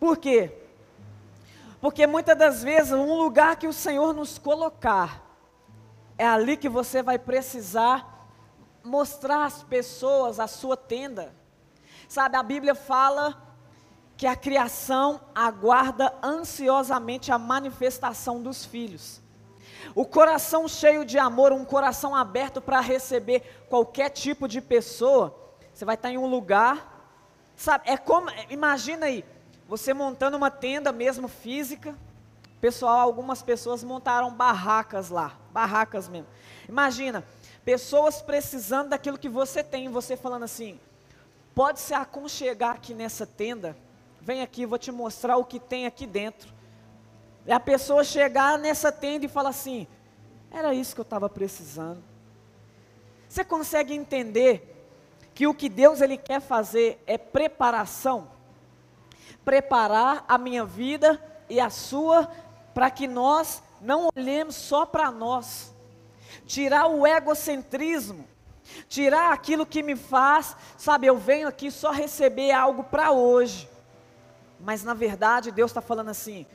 por 0.00 0.16
quê? 0.16 0.50
Porque 1.78 2.06
muitas 2.06 2.36
das 2.36 2.62
vezes, 2.62 2.90
um 2.92 3.18
lugar 3.18 3.56
que 3.56 3.68
o 3.68 3.72
Senhor 3.72 4.14
nos 4.14 4.38
colocar, 4.38 5.22
é 6.16 6.26
ali 6.26 6.56
que 6.56 6.70
você 6.70 7.02
vai 7.02 7.18
precisar 7.18 8.28
mostrar 8.82 9.44
às 9.44 9.62
pessoas 9.62 10.40
a 10.40 10.46
sua 10.46 10.76
tenda. 10.76 11.34
Sabe, 12.08 12.36
a 12.36 12.42
Bíblia 12.42 12.74
fala 12.74 13.49
que 14.20 14.26
a 14.26 14.36
criação 14.36 15.18
aguarda 15.34 16.14
ansiosamente 16.22 17.32
a 17.32 17.38
manifestação 17.38 18.42
dos 18.42 18.66
filhos. 18.66 19.18
O 19.94 20.04
coração 20.04 20.68
cheio 20.68 21.06
de 21.06 21.18
amor, 21.18 21.52
um 21.52 21.64
coração 21.64 22.14
aberto 22.14 22.60
para 22.60 22.80
receber 22.80 23.64
qualquer 23.70 24.10
tipo 24.10 24.46
de 24.46 24.60
pessoa. 24.60 25.34
Você 25.72 25.86
vai 25.86 25.94
estar 25.94 26.10
em 26.10 26.18
um 26.18 26.26
lugar, 26.26 27.02
sabe? 27.56 27.88
É 27.88 27.96
como, 27.96 28.28
imagina 28.50 29.06
aí, 29.06 29.24
você 29.66 29.94
montando 29.94 30.36
uma 30.36 30.50
tenda 30.50 30.92
mesmo 30.92 31.26
física. 31.26 31.96
Pessoal, 32.60 33.00
algumas 33.00 33.40
pessoas 33.40 33.82
montaram 33.82 34.30
barracas 34.34 35.08
lá, 35.08 35.34
barracas 35.50 36.10
mesmo. 36.10 36.28
Imagina, 36.68 37.24
pessoas 37.64 38.20
precisando 38.20 38.90
daquilo 38.90 39.16
que 39.16 39.30
você 39.30 39.64
tem, 39.64 39.88
você 39.88 40.14
falando 40.14 40.42
assim: 40.42 40.78
pode 41.54 41.80
se 41.80 41.94
aconchegar 41.94 42.74
aqui 42.74 42.92
nessa 42.92 43.26
tenda, 43.26 43.74
vem 44.20 44.42
aqui, 44.42 44.66
vou 44.66 44.78
te 44.78 44.92
mostrar 44.92 45.36
o 45.36 45.44
que 45.44 45.58
tem 45.58 45.86
aqui 45.86 46.06
dentro. 46.06 46.52
E 47.46 47.52
a 47.52 47.58
pessoa 47.58 48.04
chegar 48.04 48.58
nessa 48.58 48.92
tenda 48.92 49.24
e 49.24 49.28
falar 49.28 49.50
assim: 49.50 49.86
era 50.50 50.74
isso 50.74 50.94
que 50.94 51.00
eu 51.00 51.04
estava 51.04 51.28
precisando. 51.28 52.02
Você 53.28 53.44
consegue 53.44 53.94
entender 53.94 54.66
que 55.34 55.46
o 55.46 55.54
que 55.54 55.68
Deus 55.68 56.00
ele 56.00 56.16
quer 56.16 56.40
fazer 56.40 57.02
é 57.06 57.16
preparação? 57.16 58.28
Preparar 59.44 60.24
a 60.28 60.36
minha 60.36 60.64
vida 60.64 61.22
e 61.48 61.60
a 61.60 61.70
sua 61.70 62.28
para 62.74 62.90
que 62.90 63.06
nós 63.06 63.62
não 63.80 64.08
olhemos 64.14 64.54
só 64.54 64.84
para 64.84 65.10
nós. 65.10 65.72
Tirar 66.44 66.88
o 66.88 67.06
egocentrismo, 67.06 68.24
tirar 68.88 69.32
aquilo 69.32 69.64
que 69.64 69.82
me 69.82 69.96
faz, 69.96 70.56
sabe, 70.76 71.06
eu 71.06 71.16
venho 71.16 71.48
aqui 71.48 71.70
só 71.70 71.90
receber 71.90 72.50
algo 72.50 72.84
para 72.84 73.12
hoje. 73.12 73.68
Mas 74.60 74.84
na 74.84 74.94
verdade 74.94 75.50
Deus 75.50 75.70
está 75.70 75.80
falando 75.80 76.10
assim: 76.10 76.46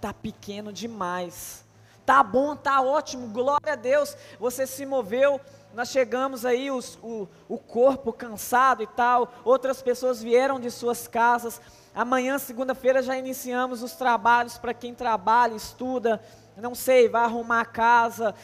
tá 0.00 0.12
pequeno 0.12 0.72
demais. 0.72 1.64
Tá 2.04 2.22
bom, 2.22 2.56
tá 2.56 2.80
ótimo, 2.80 3.28
glória 3.28 3.74
a 3.74 3.76
Deus. 3.76 4.16
Você 4.40 4.66
se 4.66 4.84
moveu, 4.84 5.40
nós 5.72 5.88
chegamos 5.88 6.44
aí, 6.44 6.70
os, 6.70 6.98
o, 7.00 7.28
o 7.48 7.58
corpo 7.58 8.12
cansado 8.12 8.82
e 8.82 8.86
tal. 8.86 9.32
Outras 9.44 9.80
pessoas 9.80 10.20
vieram 10.20 10.58
de 10.58 10.70
suas 10.70 11.06
casas. 11.06 11.60
Amanhã, 11.94 12.38
segunda-feira, 12.38 13.02
já 13.02 13.16
iniciamos 13.16 13.82
os 13.82 13.92
trabalhos 13.92 14.58
para 14.58 14.74
quem 14.74 14.94
trabalha, 14.94 15.54
estuda, 15.54 16.20
não 16.56 16.74
sei, 16.74 17.08
vai 17.08 17.22
arrumar 17.22 17.60
a 17.60 17.66
casa. 17.66 18.34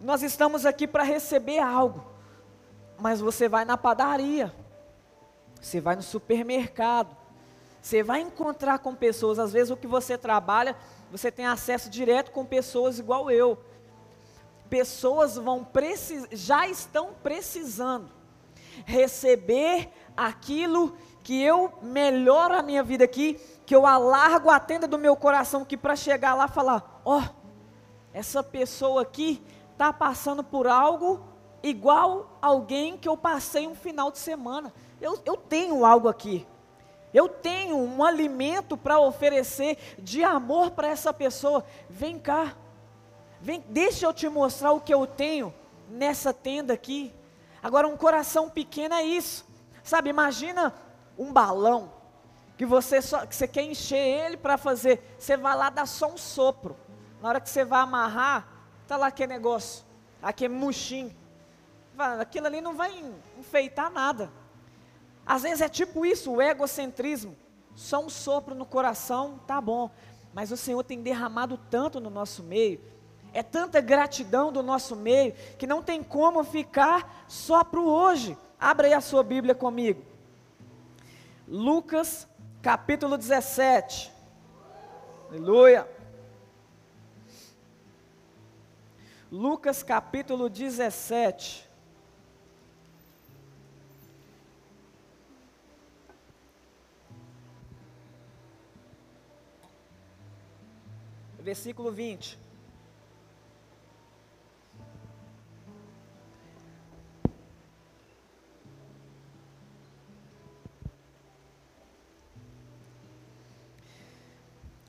Nós 0.00 0.22
estamos 0.22 0.64
aqui 0.64 0.86
para 0.86 1.02
receber 1.02 1.58
algo. 1.58 2.04
Mas 2.98 3.20
você 3.20 3.46
vai 3.46 3.66
na 3.66 3.76
padaria, 3.76 4.54
você 5.60 5.82
vai 5.82 5.96
no 5.96 6.02
supermercado, 6.02 7.14
você 7.86 8.02
vai 8.02 8.20
encontrar 8.20 8.80
com 8.80 8.96
pessoas, 8.96 9.38
às 9.38 9.52
vezes 9.52 9.70
o 9.70 9.76
que 9.76 9.86
você 9.86 10.18
trabalha, 10.18 10.74
você 11.08 11.30
tem 11.30 11.46
acesso 11.46 11.88
direto 11.88 12.32
com 12.32 12.44
pessoas 12.44 12.98
igual 12.98 13.30
eu. 13.30 13.56
Pessoas 14.68 15.36
vão 15.36 15.64
já 16.32 16.66
estão 16.66 17.10
precisando 17.22 18.10
receber 18.84 19.88
aquilo 20.16 20.96
que 21.22 21.40
eu 21.40 21.74
melhoro 21.80 22.56
a 22.56 22.62
minha 22.62 22.82
vida 22.82 23.04
aqui, 23.04 23.40
que 23.64 23.72
eu 23.72 23.86
alargo 23.86 24.50
a 24.50 24.58
tenda 24.58 24.88
do 24.88 24.98
meu 24.98 25.14
coração 25.14 25.64
que 25.64 25.76
para 25.76 25.94
chegar 25.94 26.34
lá 26.34 26.48
falar, 26.48 27.00
ó, 27.04 27.20
oh, 27.20 27.22
essa 28.12 28.42
pessoa 28.42 29.02
aqui 29.02 29.40
está 29.70 29.92
passando 29.92 30.42
por 30.42 30.66
algo 30.66 31.24
igual 31.62 32.36
alguém 32.42 32.98
que 32.98 33.08
eu 33.08 33.16
passei 33.16 33.64
um 33.64 33.76
final 33.76 34.10
de 34.10 34.18
semana. 34.18 34.74
Eu, 35.00 35.16
eu 35.24 35.36
tenho 35.36 35.84
algo 35.84 36.08
aqui. 36.08 36.44
Eu 37.16 37.30
tenho 37.30 37.78
um 37.78 38.04
alimento 38.04 38.76
para 38.76 39.00
oferecer 39.00 39.78
de 39.98 40.22
amor 40.22 40.72
para 40.72 40.88
essa 40.88 41.14
pessoa. 41.14 41.64
Vem 41.88 42.18
cá. 42.18 42.54
Vem, 43.40 43.64
deixa 43.70 44.04
eu 44.04 44.12
te 44.12 44.28
mostrar 44.28 44.72
o 44.72 44.82
que 44.82 44.92
eu 44.92 45.06
tenho 45.06 45.54
nessa 45.88 46.30
tenda 46.34 46.74
aqui. 46.74 47.14
Agora 47.62 47.88
um 47.88 47.96
coração 47.96 48.50
pequeno 48.50 48.94
é 48.96 49.02
isso. 49.02 49.46
Sabe, 49.82 50.10
imagina 50.10 50.74
um 51.16 51.32
balão 51.32 51.90
que 52.54 52.66
você 52.66 53.00
só 53.00 53.24
que 53.24 53.34
você 53.34 53.48
quer 53.48 53.62
encher 53.62 53.96
ele 53.96 54.36
para 54.36 54.58
fazer, 54.58 55.16
você 55.18 55.38
vai 55.38 55.56
lá 55.56 55.70
dar 55.70 55.86
só 55.86 56.12
um 56.12 56.18
sopro. 56.18 56.76
Na 57.22 57.30
hora 57.30 57.40
que 57.40 57.48
você 57.48 57.64
vai 57.64 57.80
amarrar, 57.80 58.46
tá 58.86 58.98
lá 58.98 59.06
aquele 59.06 59.32
negócio, 59.32 59.86
aquele 60.20 60.52
murchinho. 60.52 61.16
Aquilo 62.20 62.46
ali 62.46 62.60
não 62.60 62.74
vai 62.74 62.92
enfeitar 63.38 63.90
nada. 63.90 64.30
Às 65.26 65.42
vezes 65.42 65.60
é 65.60 65.68
tipo 65.68 66.06
isso, 66.06 66.32
o 66.32 66.40
egocentrismo. 66.40 67.36
Só 67.74 68.02
um 68.02 68.08
sopro 68.08 68.54
no 68.54 68.64
coração, 68.64 69.40
tá 69.46 69.60
bom. 69.60 69.90
Mas 70.32 70.52
o 70.52 70.56
Senhor 70.56 70.82
tem 70.84 71.02
derramado 71.02 71.58
tanto 71.70 71.98
no 71.98 72.10
nosso 72.10 72.42
meio, 72.42 72.80
é 73.32 73.42
tanta 73.42 73.80
gratidão 73.80 74.52
do 74.52 74.62
nosso 74.62 74.94
meio, 74.94 75.34
que 75.58 75.66
não 75.66 75.82
tem 75.82 76.02
como 76.02 76.44
ficar 76.44 77.24
só 77.26 77.64
para 77.64 77.80
o 77.80 77.86
hoje. 77.86 78.36
Abra 78.58 78.86
aí 78.86 78.94
a 78.94 79.00
sua 79.00 79.22
Bíblia 79.22 79.54
comigo. 79.54 80.02
Lucas, 81.46 82.26
capítulo 82.62 83.18
17. 83.18 84.12
Aleluia. 85.28 85.88
Lucas, 89.30 89.82
capítulo 89.82 90.48
17. 90.48 91.65
Versículo 101.46 101.92
20. 101.92 102.36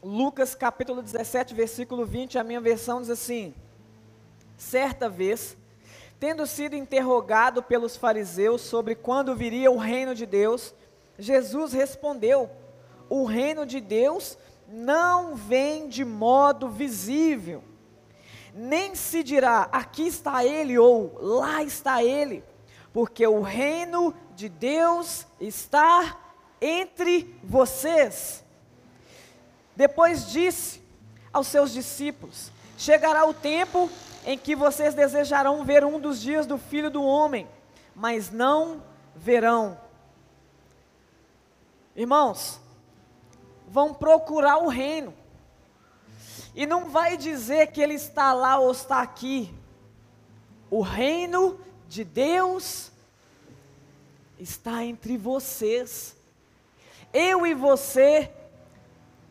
Lucas 0.02 0.56
capítulo 0.56 1.04
17, 1.04 1.54
versículo 1.54 2.08
20, 2.08 2.40
a 2.40 2.44
minha 2.44 2.60
versão 2.60 3.02
diz 3.02 3.12
assim: 3.12 3.54
Certa 4.58 5.08
vez, 5.08 5.56
tendo 6.20 6.48
sido 6.48 6.76
interrogado 6.76 7.62
pelos 7.62 7.96
fariseus 7.96 8.62
sobre 8.62 8.96
quando 8.96 9.36
viria 9.36 9.70
o 9.70 9.78
reino 9.78 10.16
de 10.16 10.26
Deus, 10.26 10.74
Jesus 11.20 11.72
respondeu: 11.72 12.50
O 13.08 13.26
reino 13.26 13.64
de 13.64 13.80
Deus 13.80 14.40
não 14.68 15.36
vem 15.36 15.88
de 15.88 16.04
modo 16.04 16.70
visível, 16.70 17.64
nem 18.54 18.96
se 18.96 19.24
dirá 19.24 19.70
aqui 19.72 20.08
está 20.08 20.44
ele 20.44 20.78
ou 20.78 21.18
lá 21.22 21.64
está 21.64 22.04
ele, 22.04 22.44
porque 22.92 23.26
o 23.26 23.42
reino 23.42 24.14
de 24.36 24.50
Deus 24.50 25.26
está 25.40 26.18
entre 26.60 27.40
vocês. 27.44 28.44
Depois 29.76 30.32
disse 30.32 30.82
aos 31.32 31.48
seus 31.48 31.72
discípulos: 31.72 32.52
Chegará 32.78 33.26
o 33.26 33.34
tempo 33.34 33.90
em 34.26 34.38
que 34.38 34.56
vocês 34.56 34.94
desejarão 34.94 35.64
ver 35.64 35.86
um 35.86 36.00
dos 36.00 36.20
dias 36.20 36.46
do 36.46 36.58
filho 36.58 36.90
do 36.90 37.04
homem, 37.04 37.48
mas 37.96 38.32
não 38.32 38.84
verão. 39.16 39.80
Irmãos, 41.96 42.60
vão 43.68 43.94
procurar 43.94 44.58
o 44.58 44.70
reino. 44.70 45.14
E 46.56 46.66
não 46.66 46.90
vai 46.90 47.18
dizer 47.18 47.68
que 47.68 47.82
ele 47.82 47.94
está 47.94 48.34
lá 48.34 48.58
ou 48.58 48.72
está 48.72 49.02
aqui. 49.02 49.54
O 50.72 50.82
reino 50.82 51.60
de 51.88 52.04
Deus 52.04 52.92
está 54.40 54.84
entre 54.84 55.18
vocês. 55.18 56.16
Eu 57.14 57.46
e 57.46 57.54
você, 57.54 58.32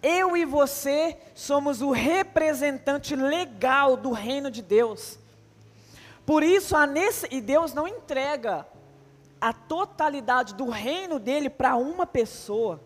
eu 0.02 0.36
e 0.36 0.44
você 0.44 1.18
somos 1.34 1.82
o 1.82 1.90
representante 1.90 3.16
legal 3.16 3.96
do 3.96 4.12
reino 4.12 4.50
de 4.50 4.62
Deus. 4.62 5.18
Por 6.24 6.42
isso, 6.42 6.76
a 6.76 6.86
nesse, 6.86 7.26
e 7.30 7.40
Deus 7.40 7.72
não 7.72 7.86
entrega 7.86 8.66
a 9.40 9.52
totalidade 9.52 10.54
do 10.54 10.68
reino 10.68 11.18
dele 11.18 11.50
para 11.50 11.76
uma 11.76 12.06
pessoa. 12.06 12.80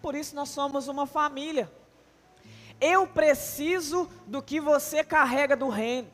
Por 0.00 0.14
isso 0.14 0.34
nós 0.34 0.48
somos 0.48 0.88
uma 0.88 1.06
família. 1.06 1.70
Eu 2.80 3.06
preciso 3.06 4.08
do 4.26 4.42
que 4.42 4.60
você 4.60 5.04
carrega 5.04 5.54
do 5.56 5.68
reino. 5.68 6.08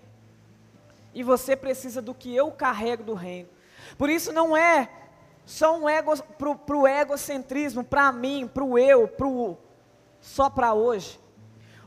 E 1.14 1.22
você 1.22 1.56
precisa 1.56 2.02
do 2.02 2.14
que 2.14 2.34
eu 2.34 2.50
carrego 2.50 3.02
do 3.02 3.14
reino. 3.14 3.48
Por 3.96 4.10
isso 4.10 4.32
não 4.32 4.56
é 4.56 4.90
só 5.44 5.78
um 5.78 5.88
ego 5.88 6.20
para 6.22 6.76
o 6.76 6.86
egocentrismo, 6.86 7.84
para 7.84 8.10
mim, 8.10 8.50
para 8.52 8.64
o 8.64 8.76
eu, 8.76 9.06
pro, 9.06 9.56
só 10.20 10.50
para 10.50 10.74
hoje. 10.74 11.20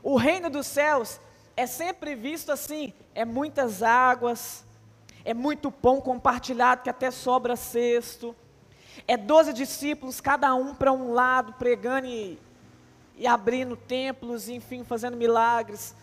O 0.02 0.16
reino 0.16 0.48
dos 0.48 0.66
céus 0.66 1.20
é 1.56 1.66
sempre 1.66 2.14
visto 2.14 2.50
assim: 2.50 2.94
é 3.14 3.24
muitas 3.24 3.82
águas, 3.82 4.64
é 5.24 5.34
muito 5.34 5.70
pão 5.70 6.00
compartilhado 6.00 6.82
que 6.82 6.90
até 6.90 7.10
sobra 7.10 7.54
cesto, 7.54 8.34
é 9.06 9.16
doze 9.16 9.52
discípulos, 9.52 10.20
cada 10.20 10.54
um 10.54 10.74
para 10.74 10.92
um 10.92 11.12
lado, 11.12 11.52
pregando 11.54 12.06
e, 12.06 12.38
e 13.16 13.26
abrindo 13.26 13.76
templos, 13.76 14.48
enfim, 14.48 14.84
fazendo 14.84 15.16
milagres. 15.16 15.94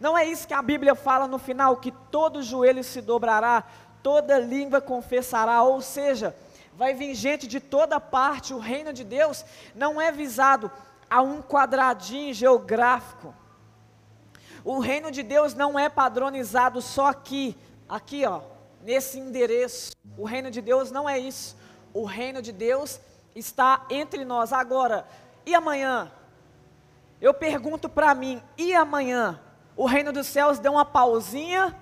Não 0.00 0.16
é 0.16 0.24
isso 0.24 0.46
que 0.46 0.54
a 0.54 0.62
Bíblia 0.62 0.94
fala 0.94 1.26
no 1.26 1.38
final, 1.38 1.76
que 1.76 1.92
todo 2.10 2.42
joelho 2.42 2.82
se 2.82 3.00
dobrará, 3.00 3.64
toda 4.02 4.38
língua 4.38 4.80
confessará, 4.80 5.62
ou 5.62 5.80
seja, 5.80 6.36
vai 6.74 6.92
vir 6.94 7.14
gente 7.14 7.46
de 7.46 7.60
toda 7.60 8.00
parte, 8.00 8.52
o 8.52 8.58
reino 8.58 8.92
de 8.92 9.04
Deus 9.04 9.44
não 9.74 10.00
é 10.00 10.10
visado 10.10 10.70
a 11.08 11.22
um 11.22 11.40
quadradinho 11.40 12.34
geográfico. 12.34 13.34
O 14.64 14.78
reino 14.78 15.10
de 15.10 15.22
Deus 15.22 15.54
não 15.54 15.78
é 15.78 15.88
padronizado 15.88 16.80
só 16.80 17.06
aqui, 17.06 17.56
aqui 17.88 18.24
ó, 18.26 18.40
nesse 18.82 19.18
endereço. 19.18 19.92
O 20.16 20.24
reino 20.24 20.50
de 20.50 20.60
Deus 20.60 20.90
não 20.90 21.08
é 21.08 21.18
isso. 21.18 21.56
O 21.94 22.04
reino 22.04 22.42
de 22.42 22.52
Deus 22.52 23.00
está 23.34 23.86
entre 23.88 24.24
nós. 24.24 24.52
Agora, 24.52 25.06
e 25.46 25.54
amanhã? 25.54 26.10
Eu 27.20 27.32
pergunto 27.32 27.88
para 27.88 28.14
mim, 28.14 28.42
e 28.58 28.74
amanhã? 28.74 29.40
O 29.76 29.86
reino 29.86 30.12
dos 30.12 30.26
céus 30.26 30.58
deu 30.58 30.72
uma 30.72 30.84
pausinha. 30.84 31.74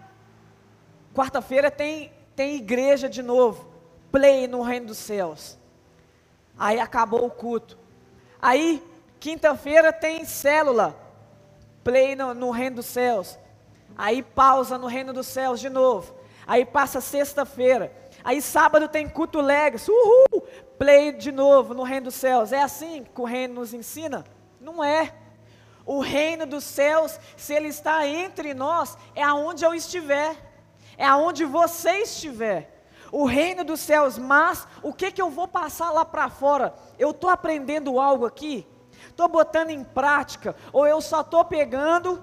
Quarta-feira 1.14 1.70
tem, 1.70 2.12
tem 2.36 2.56
igreja 2.56 3.08
de 3.08 3.22
novo. 3.22 3.72
Play 4.10 4.46
no 4.46 4.62
reino 4.62 4.88
dos 4.88 4.98
céus. 4.98 5.58
Aí 6.58 6.78
acabou 6.78 7.24
o 7.24 7.30
culto. 7.30 7.78
Aí, 8.40 8.86
quinta-feira 9.18 9.92
tem 9.92 10.24
célula. 10.26 10.94
Play 11.82 12.14
no, 12.14 12.34
no 12.34 12.50
reino 12.50 12.76
dos 12.76 12.86
céus. 12.86 13.38
Aí 13.96 14.22
pausa 14.22 14.76
no 14.76 14.86
reino 14.86 15.12
dos 15.12 15.26
céus 15.26 15.58
de 15.58 15.70
novo. 15.70 16.14
Aí 16.46 16.64
passa 16.64 17.00
sexta-feira. 17.00 18.01
Aí 18.24 18.40
sábado 18.40 18.88
tem 18.88 19.08
culto 19.08 19.40
legs. 19.40 19.88
Uhul! 19.88 20.42
Play 20.78 21.12
de 21.12 21.32
novo 21.32 21.74
no 21.74 21.82
reino 21.82 22.06
dos 22.06 22.14
céus. 22.14 22.52
É 22.52 22.62
assim 22.62 23.04
que 23.04 23.20
o 23.20 23.24
reino 23.24 23.54
nos 23.54 23.74
ensina? 23.74 24.24
Não 24.60 24.82
é. 24.82 25.14
O 25.84 26.00
reino 26.00 26.46
dos 26.46 26.64
céus, 26.64 27.18
se 27.36 27.52
ele 27.52 27.68
está 27.68 28.06
entre 28.06 28.54
nós, 28.54 28.96
é 29.14 29.22
aonde 29.22 29.64
eu 29.64 29.74
estiver. 29.74 30.36
É 30.96 31.04
aonde 31.04 31.44
você 31.44 32.02
estiver. 32.02 32.84
O 33.10 33.26
reino 33.26 33.64
dos 33.64 33.80
céus, 33.80 34.16
mas 34.16 34.66
o 34.82 34.92
que 34.92 35.10
que 35.10 35.20
eu 35.20 35.28
vou 35.28 35.46
passar 35.46 35.90
lá 35.90 36.04
para 36.04 36.30
fora? 36.30 36.74
Eu 36.98 37.10
estou 37.10 37.28
aprendendo 37.28 38.00
algo 38.00 38.24
aqui? 38.24 38.66
Estou 39.08 39.28
botando 39.28 39.70
em 39.70 39.84
prática? 39.84 40.56
Ou 40.72 40.86
eu 40.86 41.00
só 41.00 41.20
estou 41.20 41.44
pegando 41.44 42.22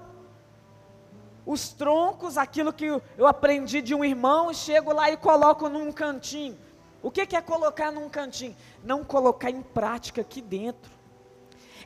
os 1.44 1.70
troncos, 1.70 2.36
aquilo 2.36 2.72
que 2.72 2.86
eu 3.16 3.26
aprendi 3.26 3.80
de 3.80 3.94
um 3.94 4.04
irmão, 4.04 4.50
e 4.50 4.54
chego 4.54 4.92
lá 4.92 5.10
e 5.10 5.16
coloco 5.16 5.68
num 5.68 5.90
cantinho. 5.92 6.58
O 7.02 7.10
que, 7.10 7.26
que 7.26 7.36
é 7.36 7.40
colocar 7.40 7.90
num 7.90 8.08
cantinho? 8.08 8.56
Não 8.84 9.04
colocar 9.04 9.50
em 9.50 9.62
prática 9.62 10.20
aqui 10.20 10.42
dentro. 10.42 10.90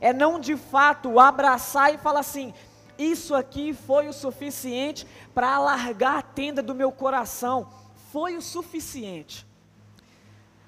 É 0.01 0.11
não 0.11 0.39
de 0.39 0.57
fato 0.57 1.19
abraçar 1.19 1.93
e 1.93 1.97
falar 1.97 2.19
assim: 2.19 2.53
isso 2.97 3.33
aqui 3.33 3.73
foi 3.73 4.07
o 4.07 4.13
suficiente 4.13 5.07
para 5.33 5.55
alargar 5.55 6.17
a 6.17 6.21
tenda 6.21 6.61
do 6.61 6.75
meu 6.75 6.91
coração. 6.91 7.67
Foi 8.11 8.35
o 8.35 8.41
suficiente. 8.41 9.45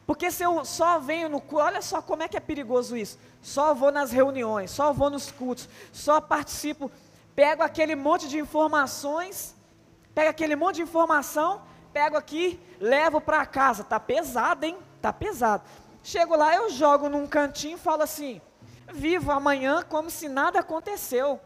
Porque 0.06 0.32
se 0.32 0.41
eu 0.41 0.63
só 0.63 1.00
venho 1.00 1.28
no 1.28 1.41
culto, 1.41 1.65
olha 1.65 1.82
só 1.82 2.02
como 2.02 2.23
é 2.23 2.30
que 2.30 2.38
é 2.38 2.39
perigoso 2.39 2.95
isso. 2.95 3.19
Só 3.41 3.73
vou 3.73 3.91
nas 3.91 4.12
reuniões, 4.12 4.71
só 4.71 4.93
vou 4.93 5.10
nos 5.10 5.30
cultos, 5.32 5.67
só 5.91 6.21
participo 6.21 6.89
pego 7.38 7.62
aquele 7.62 7.95
monte 7.95 8.28
de 8.28 8.39
informações, 8.39 9.56
pego 10.15 10.32
aquele 10.32 10.56
monte 10.56 10.78
de 10.78 10.82
informação, 10.82 11.62
pego 11.93 12.17
aqui, 12.17 12.60
levo 12.80 13.21
para 13.21 13.45
casa. 13.45 13.84
Tá 13.84 14.00
pesado, 14.00 14.65
hein? 14.65 14.76
Tá 15.00 15.13
pesado. 15.13 15.63
Chego 16.04 16.36
lá, 16.36 16.56
eu 16.56 16.71
jogo 16.71 17.08
num 17.08 17.28
cantinho 17.28 17.78
e 17.78 17.80
falo 17.80 18.02
assim: 18.02 18.41
vivo 18.91 19.32
amanhã 19.32 19.84
como 19.84 20.10
se 20.10 20.28
nada 20.28 20.62
aconteceu. 20.62 21.39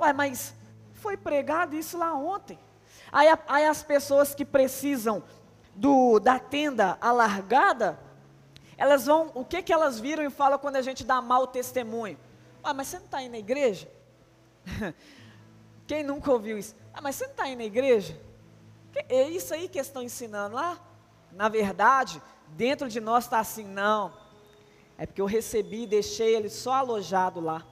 Ué, 0.00 0.12
mas 0.12 0.52
foi 0.94 1.16
pregado 1.16 1.76
isso 1.76 1.96
lá 1.96 2.12
ontem. 2.12 2.58
Aí, 3.12 3.28
aí 3.46 3.66
as 3.66 3.84
pessoas 3.84 4.34
que 4.34 4.44
precisam 4.44 5.22
do, 5.76 6.18
da 6.18 6.40
tenda 6.40 6.98
alargada, 7.00 8.00
elas 8.76 9.06
vão, 9.06 9.30
o 9.32 9.44
que 9.44 9.62
que 9.62 9.72
elas 9.72 10.00
viram 10.00 10.24
e 10.24 10.30
falam 10.30 10.58
quando 10.58 10.74
a 10.74 10.82
gente 10.82 11.04
dá 11.04 11.22
mau 11.22 11.46
testemunho? 11.46 12.18
Ah, 12.64 12.74
mas 12.74 12.88
você 12.88 12.96
não 12.96 13.04
está 13.04 13.22
indo 13.22 13.30
na 13.30 13.38
igreja? 13.38 13.88
Quem 15.86 16.02
nunca 16.02 16.32
ouviu 16.32 16.58
isso? 16.58 16.74
Ah, 16.92 17.00
mas 17.02 17.16
você 17.16 17.24
não 17.24 17.32
está 17.32 17.48
indo 17.48 17.58
na 17.58 17.64
igreja? 17.64 18.18
É 19.08 19.28
isso 19.28 19.52
aí 19.52 19.68
que 19.68 19.78
estão 19.78 20.02
ensinando 20.02 20.54
lá? 20.54 20.78
Na 21.32 21.48
verdade, 21.48 22.22
dentro 22.48 22.88
de 22.88 23.00
nós 23.00 23.24
está 23.24 23.40
assim, 23.40 23.64
não. 23.64 24.12
É 24.96 25.04
porque 25.06 25.20
eu 25.20 25.26
recebi 25.26 25.82
e 25.82 25.86
deixei 25.86 26.34
ele 26.34 26.48
só 26.48 26.74
alojado 26.74 27.40
lá. 27.40 27.66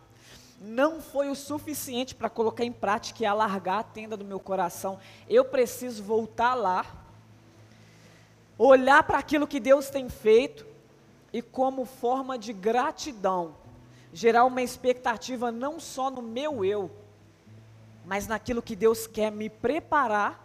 Não 0.61 1.01
foi 1.01 1.29
o 1.29 1.35
suficiente 1.35 2.15
para 2.15 2.29
colocar 2.29 2.65
em 2.65 2.73
prática 2.73 3.23
e 3.23 3.27
alargar 3.27 3.79
a 3.79 3.83
tenda 3.83 4.17
do 4.17 4.25
meu 4.25 4.41
coração. 4.41 4.99
Eu 5.29 5.45
preciso 5.45 6.03
voltar 6.03 6.55
lá, 6.55 6.85
olhar 8.59 9.03
para 9.05 9.19
aquilo 9.19 9.47
que 9.47 9.59
Deus 9.59 9.89
tem 9.89 10.09
feito 10.09 10.67
e, 11.33 11.41
como 11.41 11.85
forma 11.85 12.39
de 12.39 12.53
gratidão, 12.53 13.57
gerar 14.13 14.45
uma 14.45 14.63
expectativa 14.63 15.51
não 15.51 15.81
só 15.81 16.11
no 16.11 16.21
meu 16.21 16.65
eu, 16.65 16.91
mas 18.05 18.27
naquilo 18.27 18.61
que 18.61 18.77
Deus 18.77 19.07
quer 19.07 19.31
me 19.33 19.49
preparar 19.49 20.41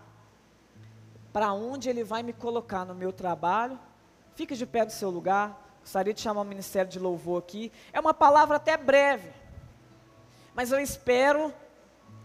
para 1.33 1.51
onde 1.51 1.89
Ele 1.89 2.03
vai 2.03 2.23
me 2.23 2.33
colocar 2.33 2.85
no 2.85 2.95
meu 2.95 3.11
trabalho. 3.11 3.77
Fique 4.35 4.55
de 4.55 4.65
pé 4.65 4.85
do 4.85 4.91
seu 4.91 5.09
lugar. 5.09 5.65
Gostaria 5.81 6.13
de 6.13 6.21
chamar 6.21 6.41
o 6.41 6.45
ministério 6.45 6.89
de 6.89 6.99
louvor 6.99 7.39
aqui. 7.39 7.71
É 7.91 7.99
uma 7.99 8.13
palavra 8.13 8.55
até 8.55 8.75
breve, 8.77 9.31
mas 10.55 10.71
eu 10.71 10.79
espero 10.79 11.53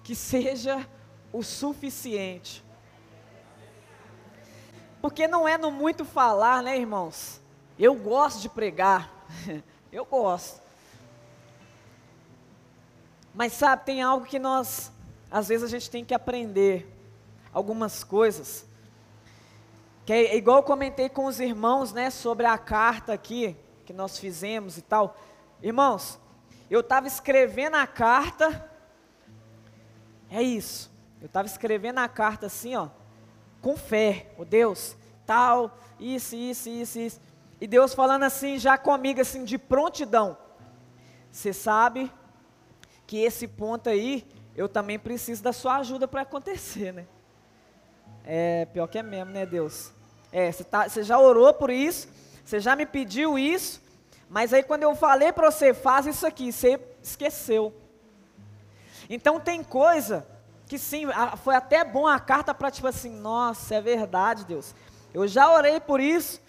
que 0.02 0.14
seja 0.14 0.86
o 1.32 1.42
suficiente. 1.42 2.64
Porque 5.00 5.26
não 5.26 5.48
é 5.48 5.58
no 5.58 5.70
muito 5.70 6.04
falar, 6.04 6.62
né, 6.62 6.78
irmãos? 6.78 7.40
Eu 7.78 7.94
gosto 7.94 8.40
de 8.40 8.48
pregar. 8.48 9.26
eu 9.90 10.04
gosto. 10.04 10.61
Mas 13.34 13.54
sabe, 13.54 13.84
tem 13.84 14.02
algo 14.02 14.26
que 14.26 14.38
nós, 14.38 14.92
às 15.30 15.48
vezes 15.48 15.64
a 15.64 15.68
gente 15.68 15.90
tem 15.90 16.04
que 16.04 16.12
aprender 16.12 16.86
algumas 17.52 18.04
coisas. 18.04 18.66
Que 20.04 20.12
é 20.12 20.36
igual 20.36 20.58
eu 20.58 20.62
comentei 20.62 21.08
com 21.08 21.24
os 21.24 21.40
irmãos, 21.40 21.92
né, 21.92 22.10
sobre 22.10 22.44
a 22.44 22.58
carta 22.58 23.12
aqui 23.12 23.56
que 23.86 23.92
nós 23.92 24.18
fizemos 24.18 24.76
e 24.76 24.82
tal. 24.82 25.16
Irmãos, 25.62 26.18
eu 26.70 26.80
estava 26.80 27.06
escrevendo 27.06 27.76
a 27.76 27.86
carta, 27.86 28.68
é 30.30 30.42
isso. 30.42 30.90
Eu 31.20 31.26
estava 31.26 31.46
escrevendo 31.46 31.98
a 31.98 32.08
carta 32.08 32.46
assim, 32.46 32.74
ó, 32.74 32.88
com 33.60 33.76
fé, 33.76 34.32
o 34.36 34.42
oh, 34.42 34.44
Deus, 34.44 34.96
tal, 35.24 35.78
isso, 35.98 36.34
isso, 36.34 36.68
isso, 36.68 36.98
isso. 36.98 37.20
E 37.60 37.66
Deus 37.66 37.94
falando 37.94 38.24
assim, 38.24 38.58
já 38.58 38.76
comigo, 38.76 39.20
assim, 39.20 39.44
de 39.44 39.56
prontidão. 39.56 40.36
Você 41.30 41.52
sabe 41.52 42.10
que 43.12 43.18
esse 43.18 43.46
ponto 43.46 43.90
aí, 43.90 44.26
eu 44.56 44.66
também 44.66 44.98
preciso 44.98 45.42
da 45.42 45.52
sua 45.52 45.76
ajuda 45.76 46.08
para 46.08 46.22
acontecer, 46.22 46.94
né? 46.94 47.04
É, 48.24 48.64
pior 48.64 48.86
que 48.86 48.96
é 48.96 49.02
mesmo, 49.02 49.30
né, 49.30 49.44
Deus? 49.44 49.92
É, 50.32 50.50
você, 50.50 50.64
tá, 50.64 50.88
já 50.88 51.18
orou 51.18 51.52
por 51.52 51.68
isso, 51.68 52.08
você 52.42 52.58
já 52.58 52.74
me 52.74 52.86
pediu 52.86 53.38
isso, 53.38 53.82
mas 54.30 54.54
aí 54.54 54.62
quando 54.62 54.84
eu 54.84 54.96
falei 54.96 55.30
para 55.30 55.50
você, 55.50 55.74
faz 55.74 56.06
isso 56.06 56.26
aqui, 56.26 56.50
você 56.50 56.80
esqueceu. 57.02 57.74
Então 59.10 59.38
tem 59.38 59.62
coisa 59.62 60.26
que 60.66 60.78
sim, 60.78 61.04
foi 61.44 61.54
até 61.54 61.84
bom 61.84 62.06
a 62.06 62.18
carta 62.18 62.54
para 62.54 62.70
tipo 62.70 62.86
assim, 62.86 63.10
nossa, 63.10 63.74
é 63.74 63.80
verdade, 63.82 64.46
Deus. 64.46 64.74
Eu 65.12 65.28
já 65.28 65.52
orei 65.52 65.78
por 65.80 66.00
isso. 66.00 66.40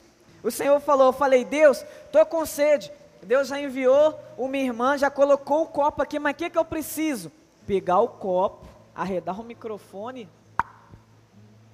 O 0.41 0.49
Senhor 0.49 0.79
falou, 0.79 1.07
eu 1.07 1.13
falei, 1.13 1.43
Deus, 1.43 1.83
estou 2.05 2.25
com 2.25 2.45
sede. 2.45 2.89
Deus 3.23 3.47
já 3.47 3.59
enviou 3.59 4.19
uma 4.37 4.57
irmã, 4.57 4.97
já 4.97 5.09
colocou 5.09 5.63
o 5.63 5.67
copo 5.67 6.01
aqui, 6.01 6.19
mas 6.19 6.33
o 6.33 6.35
que, 6.35 6.49
que 6.49 6.57
eu 6.57 6.65
preciso? 6.65 7.31
Pegar 7.65 7.99
o 7.99 8.07
copo, 8.07 8.67
arredar 8.95 9.39
o 9.39 9.43
microfone, 9.43 10.29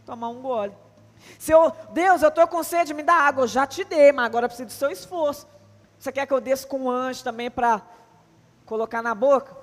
tomar 0.05 0.29
um 0.29 0.41
gole. 0.41 0.73
Se 1.37 1.51
eu, 1.51 1.71
Deus, 1.91 2.21
eu 2.21 2.29
estou 2.29 2.47
com 2.47 2.63
sede, 2.63 2.93
me 2.93 3.03
dá 3.03 3.13
água, 3.13 3.43
eu 3.43 3.47
já 3.47 3.67
te 3.67 3.83
dei, 3.83 4.11
mas 4.11 4.25
agora 4.25 4.47
preciso 4.47 4.67
do 4.67 4.71
seu 4.71 4.89
esforço. 4.89 5.47
Você 5.97 6.11
quer 6.11 6.25
que 6.25 6.33
eu 6.33 6.39
desça 6.39 6.65
com 6.65 6.79
um 6.79 6.89
anjo 6.89 7.23
também 7.23 7.51
para 7.51 7.81
colocar 8.65 9.01
na 9.01 9.13
boca? 9.13 9.55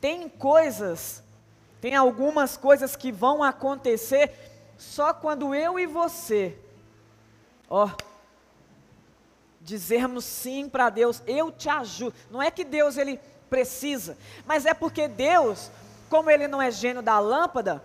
Tem 0.00 0.28
coisas, 0.28 1.22
tem 1.80 1.94
algumas 1.94 2.56
coisas 2.56 2.94
que 2.94 3.10
vão 3.10 3.42
acontecer 3.42 4.32
só 4.78 5.12
quando 5.12 5.54
eu 5.54 5.78
e 5.78 5.86
você, 5.86 6.56
ó, 7.68 7.90
dizermos 9.66 10.24
sim 10.24 10.68
para 10.68 10.88
Deus, 10.88 11.20
eu 11.26 11.50
te 11.50 11.68
ajudo. 11.68 12.14
Não 12.30 12.40
é 12.40 12.52
que 12.52 12.64
Deus 12.64 12.96
ele 12.96 13.18
precisa, 13.50 14.16
mas 14.46 14.64
é 14.64 14.72
porque 14.72 15.08
Deus, 15.08 15.70
como 16.08 16.30
ele 16.30 16.46
não 16.46 16.62
é 16.62 16.70
gênio 16.70 17.02
da 17.02 17.18
lâmpada, 17.18 17.82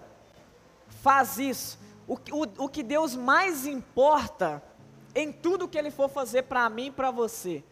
faz 1.02 1.40
isso. 1.40 1.80
O, 2.08 2.14
o, 2.14 2.66
o 2.66 2.70
que 2.70 2.84
Deus 2.84 3.16
mais 3.16 3.66
importa 3.66 4.62
em 5.16 5.32
tudo 5.32 5.68
que 5.68 5.78
ele 5.78 5.90
for 5.90 6.08
fazer 6.08 6.44
para 6.44 6.70
mim 6.70 6.88
e 6.88 6.92
para 6.92 7.10
você. 7.10 7.64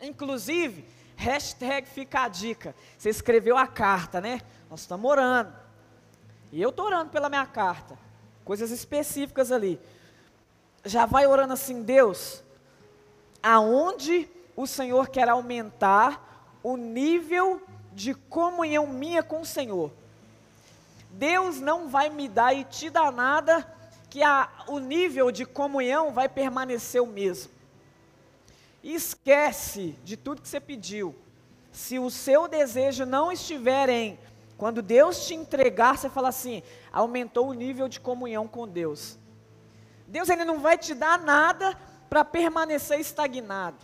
Inclusive, 0.00 0.86
hashtag 1.14 1.86
fica 1.86 2.22
a 2.22 2.28
dica. 2.28 2.74
Você 2.96 3.10
escreveu 3.10 3.58
a 3.58 3.66
carta, 3.66 4.20
né? 4.22 4.40
Nós 4.70 4.80
estamos 4.80 5.08
orando. 5.08 5.52
E 6.50 6.62
eu 6.62 6.70
estou 6.70 6.86
orando 6.86 7.10
pela 7.10 7.28
minha 7.28 7.44
carta, 7.44 7.98
coisas 8.42 8.70
específicas 8.70 9.52
ali. 9.52 9.78
Já 10.84 11.04
vai 11.04 11.26
orando 11.26 11.52
assim, 11.52 11.82
Deus, 11.82 12.43
aonde 13.44 14.26
o 14.56 14.66
Senhor 14.66 15.08
quer 15.08 15.28
aumentar 15.28 16.48
o 16.62 16.78
nível 16.78 17.60
de 17.92 18.14
comunhão 18.14 18.86
minha 18.86 19.22
com 19.22 19.42
o 19.42 19.46
Senhor. 19.46 19.92
Deus 21.10 21.60
não 21.60 21.88
vai 21.88 22.08
me 22.08 22.26
dar 22.26 22.54
e 22.54 22.64
te 22.64 22.88
dar 22.88 23.12
nada 23.12 23.70
que 24.08 24.22
a, 24.22 24.48
o 24.66 24.78
nível 24.78 25.30
de 25.30 25.44
comunhão 25.44 26.10
vai 26.10 26.26
permanecer 26.26 27.02
o 27.02 27.06
mesmo. 27.06 27.52
Esquece 28.82 29.94
de 30.02 30.16
tudo 30.16 30.40
que 30.40 30.48
você 30.48 30.58
pediu. 30.58 31.14
Se 31.70 31.98
o 31.98 32.10
seu 32.10 32.48
desejo 32.48 33.04
não 33.04 33.30
estiver 33.30 33.90
em, 33.90 34.18
quando 34.56 34.80
Deus 34.80 35.26
te 35.26 35.34
entregar, 35.34 35.98
você 35.98 36.08
fala 36.08 36.30
assim, 36.30 36.62
aumentou 36.90 37.48
o 37.48 37.52
nível 37.52 37.88
de 37.88 38.00
comunhão 38.00 38.48
com 38.48 38.66
Deus. 38.66 39.18
Deus 40.06 40.30
ele 40.30 40.44
não 40.44 40.60
vai 40.60 40.78
te 40.78 40.94
dar 40.94 41.18
nada 41.18 41.76
para 42.14 42.24
permanecer 42.24 43.00
estagnado. 43.00 43.76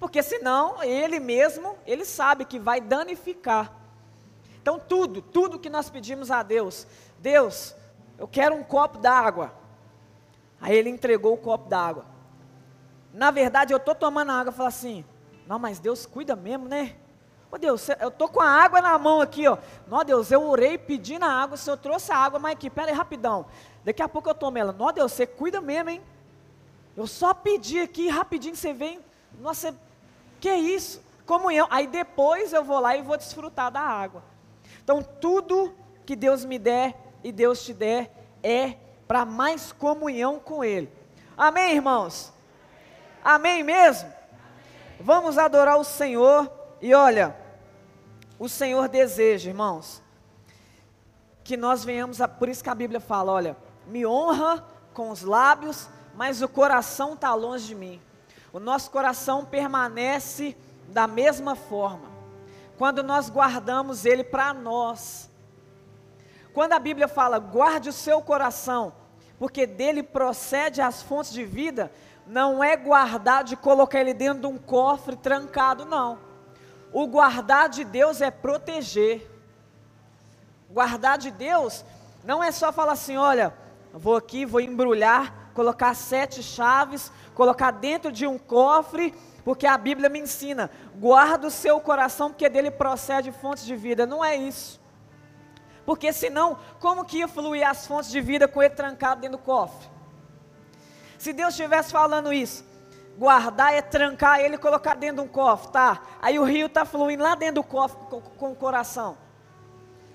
Porque 0.00 0.22
senão 0.22 0.82
ele 0.82 1.20
mesmo, 1.20 1.76
ele 1.86 2.06
sabe 2.06 2.46
que 2.46 2.58
vai 2.58 2.80
danificar. 2.80 3.70
Então 4.62 4.78
tudo, 4.78 5.20
tudo 5.20 5.58
que 5.58 5.68
nós 5.68 5.90
pedimos 5.90 6.30
a 6.30 6.42
Deus, 6.42 6.86
Deus, 7.18 7.76
eu 8.16 8.26
quero 8.26 8.54
um 8.54 8.64
copo 8.64 8.96
d'água. 8.96 9.52
Aí 10.58 10.74
ele 10.74 10.88
entregou 10.88 11.34
o 11.34 11.36
copo 11.36 11.68
d'água. 11.68 12.06
Na 13.12 13.30
verdade, 13.30 13.74
eu 13.74 13.76
estou 13.76 13.94
tomando 13.94 14.32
água 14.32 14.50
e 14.50 14.56
falo 14.56 14.70
assim, 14.70 15.04
não, 15.46 15.58
mas 15.58 15.78
Deus 15.78 16.06
cuida 16.06 16.34
mesmo, 16.34 16.66
né? 16.66 16.96
Ô 17.52 17.58
Deus, 17.58 17.90
eu 18.00 18.08
estou 18.08 18.26
com 18.26 18.40
a 18.40 18.48
água 18.48 18.80
na 18.80 18.96
mão 18.96 19.20
aqui, 19.20 19.46
ó. 19.46 19.58
Não, 19.86 20.02
Deus, 20.02 20.30
eu 20.30 20.48
orei 20.48 20.78
pedindo 20.78 21.26
a 21.26 21.30
água, 21.30 21.56
o 21.56 21.58
Senhor 21.58 21.76
trouxe 21.76 22.10
a 22.10 22.16
água, 22.16 22.38
mas 22.38 22.52
aqui, 22.52 22.70
pera 22.70 22.90
aí 22.90 22.96
rapidão. 22.96 23.44
Daqui 23.84 24.02
a 24.02 24.08
pouco 24.08 24.30
eu 24.30 24.34
tomo 24.34 24.56
ela. 24.56 24.72
Não, 24.72 24.90
Deus, 24.94 25.12
você 25.12 25.26
cuida 25.26 25.60
mesmo, 25.60 25.90
hein? 25.90 26.02
Eu 26.96 27.06
só 27.06 27.34
pedi 27.34 27.78
aqui, 27.78 28.08
rapidinho 28.08 28.56
você 28.56 28.72
vem. 28.72 29.00
Nossa, 29.38 29.74
que 30.40 30.52
isso? 30.52 31.02
Comunhão. 31.26 31.66
Aí 31.70 31.86
depois 31.86 32.52
eu 32.52 32.64
vou 32.64 32.80
lá 32.80 32.96
e 32.96 33.02
vou 33.02 33.16
desfrutar 33.16 33.70
da 33.70 33.80
água. 33.80 34.22
Então, 34.82 35.02
tudo 35.02 35.74
que 36.06 36.16
Deus 36.16 36.44
me 36.44 36.58
der 36.58 36.96
e 37.22 37.30
Deus 37.30 37.64
te 37.64 37.74
der 37.74 38.10
é 38.42 38.76
para 39.06 39.24
mais 39.24 39.72
comunhão 39.72 40.38
com 40.38 40.64
Ele. 40.64 40.90
Amém, 41.36 41.74
irmãos? 41.74 42.32
Amém 43.22 43.62
mesmo? 43.62 44.10
Vamos 45.00 45.36
adorar 45.36 45.76
o 45.78 45.84
Senhor 45.84 46.50
e 46.80 46.94
olha, 46.94 47.36
o 48.38 48.48
Senhor 48.48 48.88
deseja, 48.88 49.50
irmãos, 49.50 50.02
que 51.42 51.56
nós 51.56 51.84
venhamos 51.84 52.20
a, 52.20 52.28
por 52.28 52.48
isso 52.48 52.62
que 52.62 52.70
a 52.70 52.74
Bíblia 52.74 53.00
fala, 53.00 53.32
olha, 53.32 53.56
me 53.86 54.06
honra 54.06 54.64
com 54.94 55.10
os 55.10 55.22
lábios, 55.22 55.88
mas 56.16 56.42
o 56.42 56.48
coração 56.48 57.14
está 57.14 57.34
longe 57.34 57.66
de 57.68 57.74
mim. 57.74 58.00
O 58.52 58.58
nosso 58.58 58.90
coração 58.90 59.44
permanece 59.44 60.56
da 60.88 61.06
mesma 61.06 61.54
forma 61.54 62.16
quando 62.76 63.02
nós 63.02 63.30
guardamos 63.30 64.04
ele 64.04 64.22
para 64.22 64.52
nós. 64.52 65.30
Quando 66.52 66.72
a 66.72 66.78
Bíblia 66.78 67.08
fala, 67.08 67.38
guarde 67.38 67.88
o 67.88 67.92
seu 67.92 68.20
coração, 68.22 68.92
porque 69.38 69.66
dele 69.66 70.02
procede 70.02 70.80
as 70.80 71.02
fontes 71.02 71.32
de 71.32 71.44
vida, 71.44 71.92
não 72.26 72.62
é 72.62 72.76
guardar 72.76 73.44
de 73.44 73.56
colocar 73.56 74.00
ele 74.00 74.14
dentro 74.14 74.40
de 74.40 74.46
um 74.46 74.58
cofre 74.58 75.16
trancado, 75.16 75.84
não. 75.84 76.18
O 76.92 77.06
guardar 77.06 77.68
de 77.68 77.84
Deus 77.84 78.20
é 78.20 78.30
proteger. 78.30 79.30
Guardar 80.70 81.18
de 81.18 81.30
Deus 81.30 81.84
não 82.24 82.42
é 82.42 82.50
só 82.50 82.72
falar 82.72 82.92
assim, 82.92 83.16
olha, 83.16 83.54
vou 83.92 84.16
aqui, 84.16 84.44
vou 84.44 84.60
embrulhar, 84.60 85.45
colocar 85.56 85.94
sete 85.94 86.42
chaves, 86.42 87.10
colocar 87.34 87.72
dentro 87.72 88.12
de 88.12 88.26
um 88.26 88.38
cofre 88.38 89.12
porque 89.46 89.64
a 89.64 89.78
Bíblia 89.78 90.08
me 90.08 90.18
ensina: 90.18 90.68
guarda 90.96 91.46
o 91.46 91.50
seu 91.52 91.80
coração, 91.80 92.30
porque 92.30 92.48
dele 92.48 92.68
procede 92.68 93.30
fontes 93.30 93.64
de 93.64 93.76
vida. 93.76 94.04
Não 94.04 94.24
é 94.24 94.34
isso. 94.34 94.80
Porque 95.84 96.12
senão, 96.12 96.58
como 96.80 97.04
que 97.04 97.18
ia 97.18 97.28
fluir 97.28 97.64
as 97.64 97.86
fontes 97.86 98.10
de 98.10 98.20
vida 98.20 98.48
com 98.48 98.60
ele 98.60 98.74
trancado 98.74 99.20
dentro 99.20 99.38
do 99.38 99.42
cofre? 99.44 99.88
Se 101.16 101.32
Deus 101.32 101.50
estivesse 101.50 101.92
falando 101.92 102.32
isso, 102.32 102.64
guardar 103.16 103.72
é 103.72 103.80
trancar 103.80 104.40
ele 104.40 104.56
e 104.56 104.58
colocar 104.58 104.96
dentro 104.96 105.22
de 105.22 105.28
um 105.28 105.28
cofre, 105.28 105.70
tá? 105.70 106.02
Aí 106.20 106.40
o 106.40 106.44
rio 106.44 106.66
está 106.66 106.84
fluindo 106.84 107.22
lá 107.22 107.36
dentro 107.36 107.62
do 107.62 107.62
cofre 107.62 107.98
com, 108.10 108.20
com 108.20 108.50
o 108.50 108.56
coração. 108.56 109.16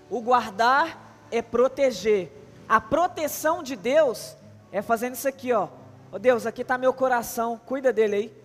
O 0.10 0.20
guardar 0.22 1.16
é 1.32 1.42
proteger. 1.42 2.30
A 2.68 2.82
proteção 2.82 3.64
de 3.64 3.78
Deus 3.78 4.36
é 4.72 4.82
fazendo 4.82 5.16
isso 5.16 5.28
aqui, 5.28 5.52
ó. 5.54 5.68
Ó 6.12 6.18
Deus, 6.18 6.46
aqui 6.46 6.62
está 6.62 6.78
meu 6.78 6.94
coração, 6.94 7.60
cuida 7.66 7.92
dele 7.94 8.16
aí 8.16 8.42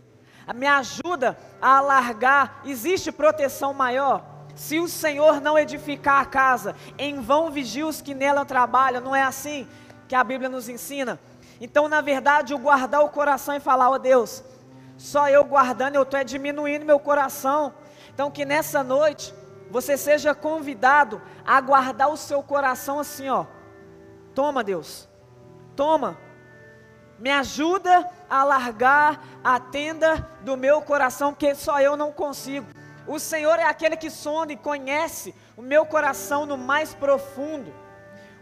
me 0.54 0.66
ajuda 0.66 1.36
a 1.60 1.78
alargar. 1.78 2.60
Existe 2.64 3.10
proteção 3.10 3.72
maior? 3.72 4.24
Se 4.54 4.78
o 4.78 4.88
Senhor 4.88 5.40
não 5.40 5.58
edificar 5.58 6.20
a 6.20 6.24
casa, 6.24 6.74
em 6.98 7.20
vão 7.20 7.50
vigiam 7.50 7.88
os 7.88 8.00
que 8.00 8.14
nela 8.14 8.44
trabalham, 8.44 9.02
não 9.02 9.14
é 9.14 9.22
assim 9.22 9.68
que 10.08 10.14
a 10.14 10.24
Bíblia 10.24 10.48
nos 10.48 10.68
ensina? 10.68 11.18
Então, 11.60 11.88
na 11.88 12.00
verdade, 12.00 12.54
o 12.54 12.58
guardar 12.58 13.02
o 13.02 13.08
coração 13.08 13.54
e 13.54 13.60
falar, 13.60 13.90
ó 13.90 13.94
oh, 13.94 13.98
Deus, 13.98 14.42
só 14.96 15.28
eu 15.28 15.44
guardando, 15.44 15.96
eu 15.96 16.02
estou 16.02 16.22
diminuindo 16.24 16.86
meu 16.86 16.98
coração. 16.98 17.74
Então, 18.14 18.30
que 18.30 18.44
nessa 18.44 18.82
noite, 18.82 19.34
você 19.70 19.96
seja 19.96 20.34
convidado 20.34 21.20
a 21.44 21.60
guardar 21.60 22.08
o 22.08 22.16
seu 22.16 22.42
coração 22.42 23.00
assim, 23.00 23.28
ó. 23.28 23.44
Toma, 24.34 24.62
Deus, 24.62 25.08
toma, 25.76 26.18
me 27.18 27.30
ajuda 27.30 28.08
a 28.28 28.42
largar 28.44 29.22
a 29.44 29.60
tenda 29.60 30.28
do 30.42 30.56
meu 30.56 30.82
coração, 30.82 31.34
que 31.34 31.54
só 31.54 31.80
eu 31.80 31.96
não 31.96 32.10
consigo. 32.10 32.66
O 33.06 33.18
Senhor 33.18 33.58
é 33.58 33.64
aquele 33.64 33.96
que 33.96 34.10
sonda 34.10 34.52
e 34.52 34.56
conhece 34.56 35.34
o 35.56 35.62
meu 35.62 35.86
coração 35.86 36.44
no 36.44 36.58
mais 36.58 36.94
profundo. 36.94 37.72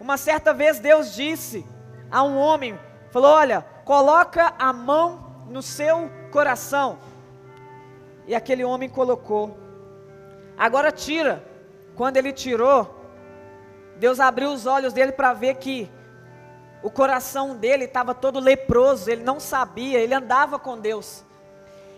Uma 0.01 0.17
certa 0.17 0.55
vez 0.55 0.79
Deus 0.79 1.15
disse 1.15 1.67
a 2.11 2.23
um 2.23 2.39
homem, 2.39 2.79
falou: 3.11 3.33
"Olha, 3.33 3.63
coloca 3.85 4.55
a 4.59 4.73
mão 4.73 5.45
no 5.49 5.63
seu 5.63 6.11
coração". 6.31 6.99
E 8.27 8.35
aquele 8.35 8.65
homem 8.65 8.89
colocou. 8.89 9.57
Agora 10.57 10.91
tira. 10.91 11.45
Quando 11.95 12.17
ele 12.17 12.33
tirou, 12.33 12.93
Deus 13.99 14.19
abriu 14.19 14.51
os 14.51 14.67
olhos 14.67 14.93
dele 14.93 15.13
para 15.13 15.33
ver 15.33 15.55
que 15.57 15.89
o 16.85 16.91
coração 16.91 17.57
dele 17.57 17.87
estava 17.87 18.15
todo 18.15 18.39
leproso, 18.39 19.11
ele 19.11 19.23
não 19.23 19.41
sabia, 19.41 19.99
ele 19.99 20.13
andava 20.13 20.59
com 20.59 20.79
Deus. 20.79 21.25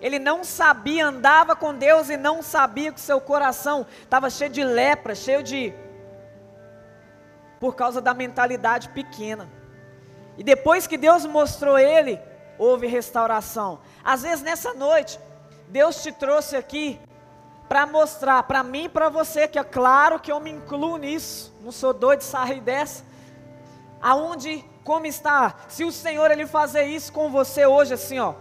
Ele 0.01 0.17
não 0.17 0.45
sabia, 0.45 1.09
andava 1.09 1.57
com 1.57 1.75
Deus 1.75 2.09
e 2.09 2.17
não 2.17 2.41
sabia 2.41 2.93
que 2.93 3.01
seu 3.01 3.21
coração 3.21 3.85
estava 4.05 4.31
cheio 4.31 4.49
de 4.49 4.63
lepra, 4.63 5.13
cheio 5.13 5.43
de. 5.43 5.75
por 7.59 7.75
causa 7.75 8.01
da 8.01 8.15
mentalidade 8.15 8.91
pequena. 8.91 9.51
E 10.39 10.45
depois 10.45 10.87
que 10.87 10.97
Deus 10.97 11.27
mostrou 11.27 11.77
ele, 11.77 12.21
houve 12.57 12.87
restauração. 12.87 13.81
Às 14.05 14.23
vezes 14.23 14.45
nessa 14.45 14.73
noite, 14.73 15.19
Deus 15.67 16.01
te 16.01 16.13
trouxe 16.13 16.55
aqui 16.55 17.01
para 17.69 17.87
mostrar 17.87 18.41
para 18.45 18.63
mim 18.63 18.85
e 18.85 18.89
para 18.89 19.09
você 19.09 19.49
que 19.49 19.59
é 19.59 19.65
claro 19.65 20.21
que 20.21 20.31
eu 20.31 20.39
me 20.39 20.53
incluo 20.53 20.97
nisso, 20.97 21.53
não 21.61 21.73
sou 21.73 21.93
doido 21.93 22.21
sair 22.21 22.61
dessa, 22.61 23.05
aonde 24.01 24.65
como 24.87 25.05
está. 25.05 25.57
Se 25.69 25.85
o 25.85 25.91
Senhor 25.91 26.31
ele 26.31 26.47
fazer 26.47 26.85
isso 26.85 27.13
com 27.13 27.29
você 27.29 27.67
hoje 27.67 27.93
assim, 27.93 28.21
ó, 28.21 28.35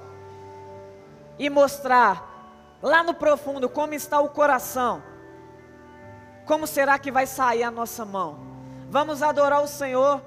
e 1.40 1.50
mostrar 1.50 2.78
lá 2.84 3.02
no 3.02 3.16
profundo 3.16 3.68
como 3.68 3.96
está 3.96 4.20
o 4.20 4.30
coração, 4.30 5.02
como 6.46 6.68
será 6.68 7.00
que 7.00 7.12
vai 7.12 7.26
sair 7.26 7.64
a 7.64 7.72
nossa 7.72 8.06
mão? 8.06 8.38
Vamos 8.91 9.24
adorar 9.24 9.64
o 9.64 9.68
Senhor, 9.68 10.22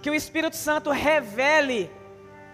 que 0.00 0.08
o 0.08 0.14
Espírito 0.14 0.56
Santo 0.56 0.90
revele 0.90 1.94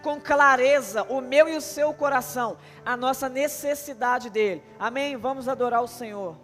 com 0.02 0.20
clareza 0.20 1.04
o 1.04 1.20
meu 1.20 1.48
e 1.48 1.56
o 1.56 1.60
seu 1.60 1.94
coração, 1.94 2.58
a 2.84 2.96
nossa 2.96 3.28
necessidade 3.28 4.28
dele. 4.28 4.64
Amém? 4.76 5.16
Vamos 5.16 5.46
adorar 5.48 5.82
o 5.82 5.88
Senhor. 5.88 6.36